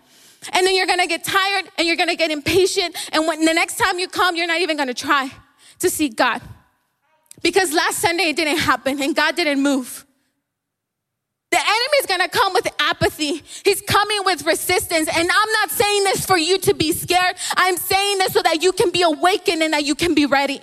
And 0.53 0.65
then 0.65 0.75
you're 0.75 0.87
gonna 0.87 1.07
get 1.07 1.23
tired 1.23 1.69
and 1.77 1.87
you're 1.87 1.97
gonna 1.97 2.15
get 2.15 2.31
impatient. 2.31 2.95
And 3.11 3.27
when 3.27 3.43
the 3.45 3.53
next 3.53 3.77
time 3.77 3.99
you 3.99 4.07
come, 4.07 4.35
you're 4.35 4.47
not 4.47 4.61
even 4.61 4.77
gonna 4.77 4.93
try 4.93 5.29
to 5.79 5.89
seek 5.89 6.15
God. 6.15 6.41
Because 7.41 7.73
last 7.73 7.99
Sunday 7.99 8.29
it 8.29 8.35
didn't 8.35 8.57
happen 8.57 9.01
and 9.01 9.15
God 9.15 9.35
didn't 9.35 9.61
move. 9.61 10.05
The 11.51 11.57
enemy 11.57 11.97
is 11.99 12.05
gonna 12.05 12.29
come 12.29 12.53
with 12.53 12.67
apathy. 12.79 13.41
He's 13.63 13.81
coming 13.81 14.19
with 14.23 14.45
resistance. 14.45 15.07
And 15.07 15.29
I'm 15.31 15.51
not 15.53 15.71
saying 15.71 16.03
this 16.03 16.25
for 16.25 16.37
you 16.37 16.59
to 16.59 16.73
be 16.75 16.91
scared. 16.91 17.35
I'm 17.57 17.75
saying 17.75 18.19
this 18.19 18.33
so 18.33 18.41
that 18.43 18.61
you 18.61 18.71
can 18.71 18.91
be 18.91 19.01
awakened 19.01 19.63
and 19.63 19.73
that 19.73 19.83
you 19.83 19.95
can 19.95 20.13
be 20.13 20.25
ready. 20.25 20.61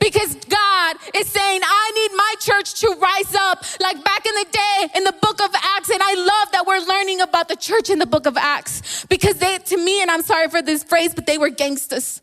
Because 0.00 0.34
God 0.34 0.96
is 1.14 1.26
saying, 1.28 1.60
I 1.64 1.92
need 1.94 2.16
my 2.16 2.34
church 2.40 2.80
to 2.80 2.96
rise 3.00 3.34
up 3.34 3.64
like 3.80 4.02
back 4.04 4.26
in 4.26 4.34
the 4.34 4.46
day 4.50 4.88
in 4.96 5.04
the 5.04 5.14
book 5.22 5.40
of 5.42 5.50
Acts. 5.54 5.90
And 5.90 6.00
I 6.02 6.14
love 6.14 6.52
that 6.52 6.64
we're 6.66 6.84
learning 6.86 7.20
about 7.20 7.48
the 7.48 7.56
church 7.56 7.90
in 7.90 7.98
the 7.98 8.06
book 8.06 8.26
of 8.26 8.36
Acts 8.36 9.04
because 9.06 9.36
they, 9.36 9.58
to 9.58 9.76
me, 9.76 10.02
and 10.02 10.10
I'm 10.10 10.22
sorry 10.22 10.48
for 10.48 10.62
this 10.62 10.82
phrase, 10.82 11.14
but 11.14 11.26
they 11.26 11.38
were 11.38 11.50
gangsters. 11.50 12.20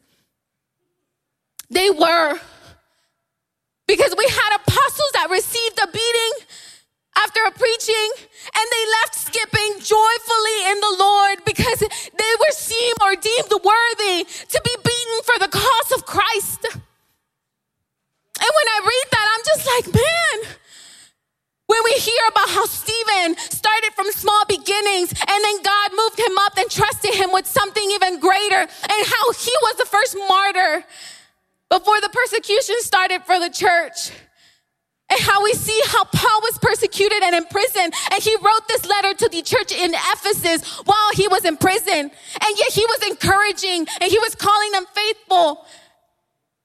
They 1.69 1.89
were. 1.89 2.39
Because 3.87 4.15
we 4.17 4.25
had 4.25 4.55
apostles 4.55 5.11
that 5.13 5.27
received 5.29 5.79
a 5.79 5.87
church. 33.53 34.11
And 35.09 35.19
how 35.19 35.43
we 35.43 35.53
see 35.53 35.79
how 35.87 36.05
Paul 36.05 36.41
was 36.41 36.57
persecuted 36.59 37.21
and 37.21 37.35
imprisoned, 37.35 37.93
and 38.11 38.23
he 38.23 38.35
wrote 38.37 38.67
this 38.67 38.85
letter 38.85 39.13
to 39.13 39.29
the 39.29 39.41
church 39.43 39.71
in 39.71 39.93
Ephesus 39.93 40.67
while 40.85 41.11
he 41.13 41.27
was 41.27 41.45
in 41.45 41.57
prison. 41.57 42.09
And 42.09 42.57
yet 42.57 42.71
he 42.71 42.85
was 42.85 43.09
encouraging 43.09 43.85
and 44.01 44.09
he 44.09 44.17
was 44.19 44.33
calling 44.33 44.71
them 44.71 44.85
faithful. 44.93 45.65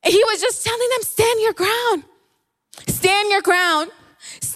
And 0.03 0.13
he 0.13 0.23
was 0.25 0.41
just 0.41 0.65
telling 0.65 0.89
them, 0.93 1.03
stand 1.03 1.41
your 1.41 1.53
ground. 1.53 2.05
Stand 2.87 3.31
your 3.31 3.43
ground. 3.43 3.91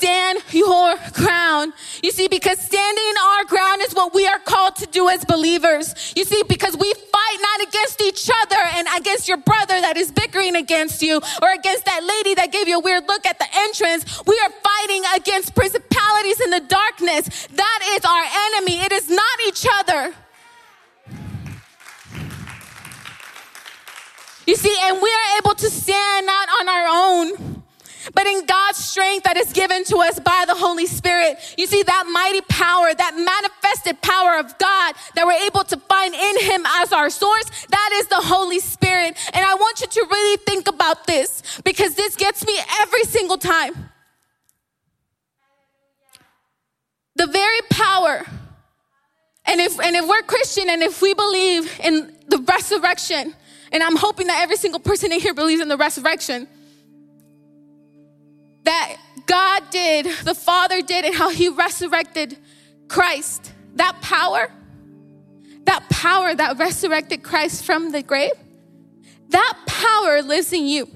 Stand 0.03 0.43
your 0.51 0.97
ground. 1.13 1.73
You 2.03 2.11
see, 2.11 2.27
because 2.27 2.59
standing 2.59 3.15
our 3.23 3.45
ground 3.45 3.83
is 3.83 3.95
what 3.95 4.13
we 4.13 4.27
are 4.27 4.41
called 4.41 4.75
to 4.83 4.87
do 4.87 5.09
as 5.09 5.25
believers. 5.25 6.13
You 6.17 6.25
see, 6.25 6.43
because 6.49 6.77
we 6.77 6.93
fight 6.93 7.39
not 7.41 7.69
against 7.69 8.03
each 8.03 8.29
other 8.43 8.57
and 8.75 8.89
against 8.99 9.29
your 9.29 9.37
brother 9.37 9.81
that 9.81 9.97
is 9.97 10.11
bickering 10.11 10.57
against 10.57 11.03
you 11.03 11.21
or 11.41 11.53
against 11.53 11.85
that 11.85 12.03
lady 12.03 12.35
that 12.35 12.51
gave 12.51 12.67
you 12.67 12.79
a 12.79 12.81
weird 12.81 13.07
look 13.07 13.25
at 13.27 13.39
the 13.39 13.47
entrance. 13.55 14.05
We 14.27 14.37
are 14.43 14.51
fighting 14.51 15.05
against 15.15 15.55
principalities 15.55 16.41
in 16.41 16.51
the 16.51 16.67
darkness. 16.67 17.47
That 17.55 17.81
is 17.95 18.05
our 18.05 18.25
enemy. 18.57 18.85
It 18.85 18.91
is 18.91 19.09
not 19.09 19.39
each 19.47 19.65
other. 19.73 20.15
You 24.49 24.57
see, 24.57 24.77
and 24.81 25.01
we 25.01 25.09
are 25.09 25.39
able 25.39 25.55
to 25.55 25.71
stand 25.71 26.27
not 26.27 26.49
on 26.61 26.69
our 26.69 26.87
own 26.91 27.62
but 28.15 28.27
in 28.27 28.45
God's 28.47 28.79
strength 28.79 29.25
that 29.25 29.37
is 29.37 29.53
given 29.53 29.85
to 29.85 29.99
us 29.99 30.19
by 30.19 30.45
the 30.47 30.55
Holy 30.55 30.87
Spirit. 30.87 31.39
You 31.57 31.67
see, 31.67 31.83
that 31.83 32.05
mighty 32.11 32.41
power, 32.49 32.93
that 32.95 33.15
manifested 33.17 34.01
power 34.03 34.39
of 34.39 34.57
God 34.59 34.95
that 35.15 35.27
we're 35.27 35.47
able 35.47 35.65
to 35.65 35.77
find 35.77 36.15
in 36.15 36.41
Him 36.41 36.65
as 36.67 36.93
our 36.93 37.11
source, 37.11 37.67
that 37.69 37.91
is 37.95 38.09
the 38.09 38.17
Holy 38.17 38.59
Spirit. 38.59 39.17
And 39.33 39.45
I 39.45 39.55
want 39.55 39.81
you 39.81 39.87
to 39.87 40.07
really 40.11 40.37
think 40.39 40.69
about 40.69 41.07
this 41.07 41.43
because 41.65 41.95
this 41.95 42.17
gets 42.17 42.47
me 42.47 42.59
every 42.81 43.05
single 43.05 43.39
time. 43.39 43.91
The 47.15 47.27
very 47.27 47.61
power, 47.71 48.25
and 49.45 49.61
if, 49.61 49.79
and 49.79 49.95
if 49.95 50.09
we're 50.09 50.23
Christian 50.23 50.71
and 50.71 50.83
if 50.83 51.03
we 51.03 51.13
believe 51.15 51.79
in 51.81 52.15
the 52.27 52.39
resurrection, 52.39 53.35
and 53.71 53.83
I'm 53.83 53.97
hoping 53.97 54.27
that 54.29 54.41
every 54.43 54.57
single 54.57 54.81
person 54.81 55.13
in 55.13 55.21
here 55.21 55.35
believes 55.35 55.61
in 55.61 55.69
the 55.69 55.77
resurrection 55.77 56.49
that 58.65 58.97
God 59.27 59.63
did, 59.71 60.07
the 60.25 60.35
Father 60.35 60.83
did, 60.83 61.05
and 61.05 61.15
how 61.15 61.31
He 61.31 61.49
resurrected 61.49 62.39
Christ. 62.89 63.53
That 63.75 64.01
power, 64.03 64.51
that 65.65 65.89
power 65.89 66.35
that 66.35 66.59
resurrected 66.59 67.23
Christ 67.23 67.65
from 67.65 67.93
the 67.93 68.03
grave, 68.03 68.33
that 69.31 69.59
power 69.67 70.23
lives 70.23 70.53
in 70.53 70.67
you. 70.67 70.89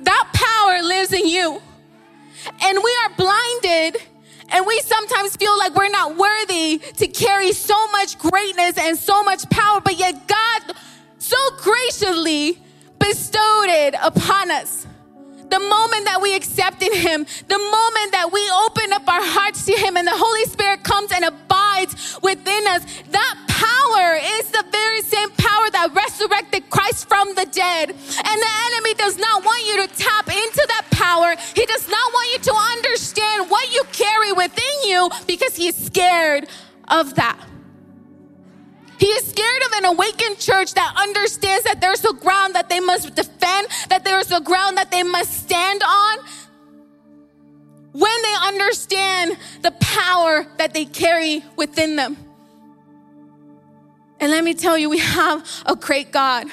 That 0.00 0.30
power 0.32 0.82
lives 0.82 1.12
in 1.12 1.26
you. 1.26 1.60
And 2.62 2.78
we 2.82 2.96
are 3.02 3.10
blinded 3.16 4.02
and 4.50 4.66
we 4.66 4.78
sometimes 4.80 5.36
feel 5.36 5.56
like 5.58 5.74
we're 5.74 5.88
not 5.88 6.16
worthy 6.16 6.78
to 6.78 7.06
carry 7.08 7.52
so 7.52 7.88
much 7.88 8.18
greatness 8.18 8.78
and 8.78 8.96
so 8.96 9.22
much 9.22 9.48
power, 9.50 9.80
but 9.80 9.98
yet 9.98 10.28
God 10.28 10.76
so 11.18 11.36
graciously 11.58 12.62
bestowed 12.98 13.68
it 13.68 13.94
upon 14.00 14.50
us. 14.50 14.86
The 15.50 15.60
moment 15.60 16.04
that 16.06 16.20
we 16.20 16.34
accept 16.34 16.82
in 16.82 16.92
Him, 16.94 17.26
the 17.48 17.58
moment 17.58 18.12
that 18.12 18.30
we 18.32 18.42
open 18.66 18.92
up 18.92 19.06
our 19.08 19.22
hearts 19.22 19.64
to 19.66 19.72
Him 19.72 19.96
and 19.96 20.06
the 20.06 20.16
Holy 20.16 20.44
Spirit 20.44 20.82
comes 20.82 21.12
and 21.12 21.24
abides 21.24 22.18
within 22.22 22.66
us, 22.68 22.84
that 23.10 23.34
power 23.48 24.18
is 24.38 24.50
the 24.50 24.64
very 24.70 25.02
same 25.02 25.30
power 25.30 25.70
that 25.70 25.94
resurrected 25.94 26.68
Christ 26.70 27.08
from 27.08 27.34
the 27.34 27.46
dead. 27.46 27.90
And 27.90 28.38
the 28.42 28.52
enemy 28.72 28.94
does 28.94 29.18
not 29.18 29.44
want 29.44 29.66
you 29.66 29.86
to 29.86 29.88
tap 29.94 30.28
into 30.28 30.64
that 30.68 30.86
power. 30.90 31.34
He 31.54 31.64
does 31.66 31.88
not 31.88 32.12
want 32.12 32.28
you 32.32 32.38
to 32.50 32.54
understand 32.54 33.50
what 33.50 33.72
you 33.72 33.82
carry 33.92 34.32
within 34.32 34.76
you 34.84 35.10
because 35.26 35.56
he's 35.56 35.76
scared 35.76 36.48
of 36.88 37.14
that. 37.14 37.38
He 39.04 39.10
is 39.10 39.26
scared 39.26 39.62
of 39.66 39.72
an 39.72 39.84
awakened 39.84 40.38
church 40.38 40.72
that 40.72 40.94
understands 40.96 41.64
that 41.64 41.78
there's 41.78 42.02
a 42.06 42.14
ground 42.14 42.54
that 42.54 42.70
they 42.70 42.80
must 42.80 43.14
defend, 43.14 43.68
that 43.90 44.02
there's 44.02 44.32
a 44.32 44.40
ground 44.40 44.78
that 44.78 44.90
they 44.90 45.02
must 45.02 45.30
stand 45.30 45.82
on. 45.82 46.18
When 47.92 48.22
they 48.22 48.34
understand 48.46 49.36
the 49.60 49.72
power 49.72 50.46
that 50.56 50.72
they 50.72 50.86
carry 50.86 51.44
within 51.54 51.96
them. 51.96 52.16
And 54.20 54.32
let 54.32 54.42
me 54.42 54.54
tell 54.54 54.78
you, 54.78 54.88
we 54.88 55.00
have 55.00 55.46
a 55.66 55.76
great 55.76 56.10
God 56.10 56.46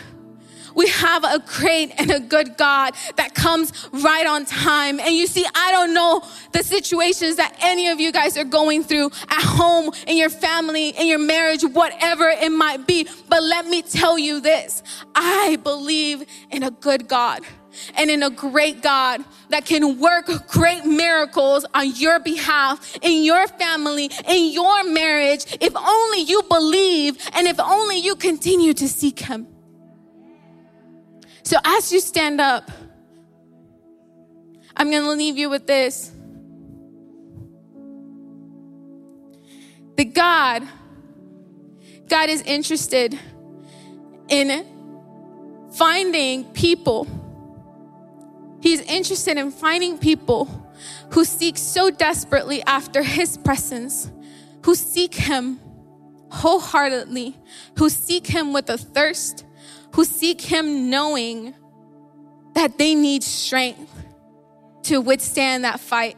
we 0.76 0.88
have 0.88 1.24
a 1.24 1.40
great 1.40 1.92
and 1.98 2.12
a 2.12 2.20
good 2.20 2.58
God 2.58 2.94
that 3.16 3.34
comes 3.34 3.72
right 3.92 4.26
on 4.26 4.46
time. 4.46 5.00
And 5.00 5.16
you 5.16 5.28
see, 5.28 5.46
I 5.56 5.72
don't 5.72 5.94
know 5.94 6.24
the 6.52 6.64
situations 6.64 7.38
that 7.38 7.56
any 7.62 7.90
of 7.90 8.00
you 8.00 8.12
guys 8.12 8.38
are 8.38 8.44
going 8.44 8.84
through 8.84 9.12
at 9.30 9.44
home, 9.44 9.92
in 10.08 10.18
your 10.18 10.30
family, 10.30 10.90
in 10.90 11.08
your 11.08 11.20
marriage, 11.20 11.64
whatever 11.64 12.30
it 12.30 12.52
might 12.52 12.88
be. 12.88 13.08
But 13.30 13.44
let 13.44 13.66
me 13.68 13.82
tell 13.82 14.18
you 14.18 14.42
this 14.42 14.84
I 15.16 15.58
believe 15.64 16.24
in 16.50 16.64
a 16.64 16.72
good 16.72 17.08
God 17.08 17.42
and 17.96 18.10
in 18.10 18.24
a 18.24 18.30
great 18.30 18.82
God 18.82 19.24
that 19.50 19.66
can 19.66 20.00
work 20.00 20.30
great 20.48 20.86
miracles 20.86 21.66
on 21.74 21.96
your 21.96 22.20
behalf, 22.20 22.98
in 23.02 23.24
your 23.24 23.48
family, 23.48 24.10
in 24.28 24.52
your 24.52 24.84
marriage, 24.84 25.58
if 25.62 25.76
only 25.76 26.22
you 26.22 26.44
believe 26.44 27.18
and 27.34 27.48
if 27.48 27.60
only 27.60 27.98
you 27.98 28.16
continue 28.16 28.74
to 28.74 28.88
seek 28.88 29.20
Him. 29.20 29.48
So 31.44 31.58
as 31.64 31.92
you 31.92 32.00
stand 32.00 32.40
up, 32.40 32.70
I'm 34.76 34.90
going 34.90 35.04
to 35.04 35.12
leave 35.12 35.38
you 35.38 35.50
with 35.50 35.68
this. 35.68 36.12
The 39.98 40.06
God, 40.06 40.64
God 42.08 42.30
is 42.30 42.42
interested 42.44 43.20
in 44.30 44.66
finding 45.74 46.46
people. 46.54 47.08
He's 48.62 48.82
interested 48.82 49.38
in 49.38 49.52
finding 49.52 49.98
people 49.98 50.70
who 51.12 51.26
seek 51.26 51.58
so 51.58 51.90
desperately 51.90 52.64
after 52.64 53.04
His 53.04 53.38
presence, 53.38 54.12
who 54.64 54.76
seek 54.76 55.14
Him 55.14 55.60
wholeheartedly, 56.32 57.38
who 57.78 57.90
seek 57.90 58.28
Him 58.28 58.54
with 58.54 58.70
a 58.70 58.78
thirst 58.78 59.46
who 59.94 60.06
seek 60.06 60.42
Him 60.42 60.90
knowing 60.90 61.54
that 62.54 62.78
they 62.78 62.96
need 62.96 63.24
strength 63.24 63.92
to 64.84 65.00
withstand 65.00 65.64
that 65.64 65.80
fight. 65.80 66.18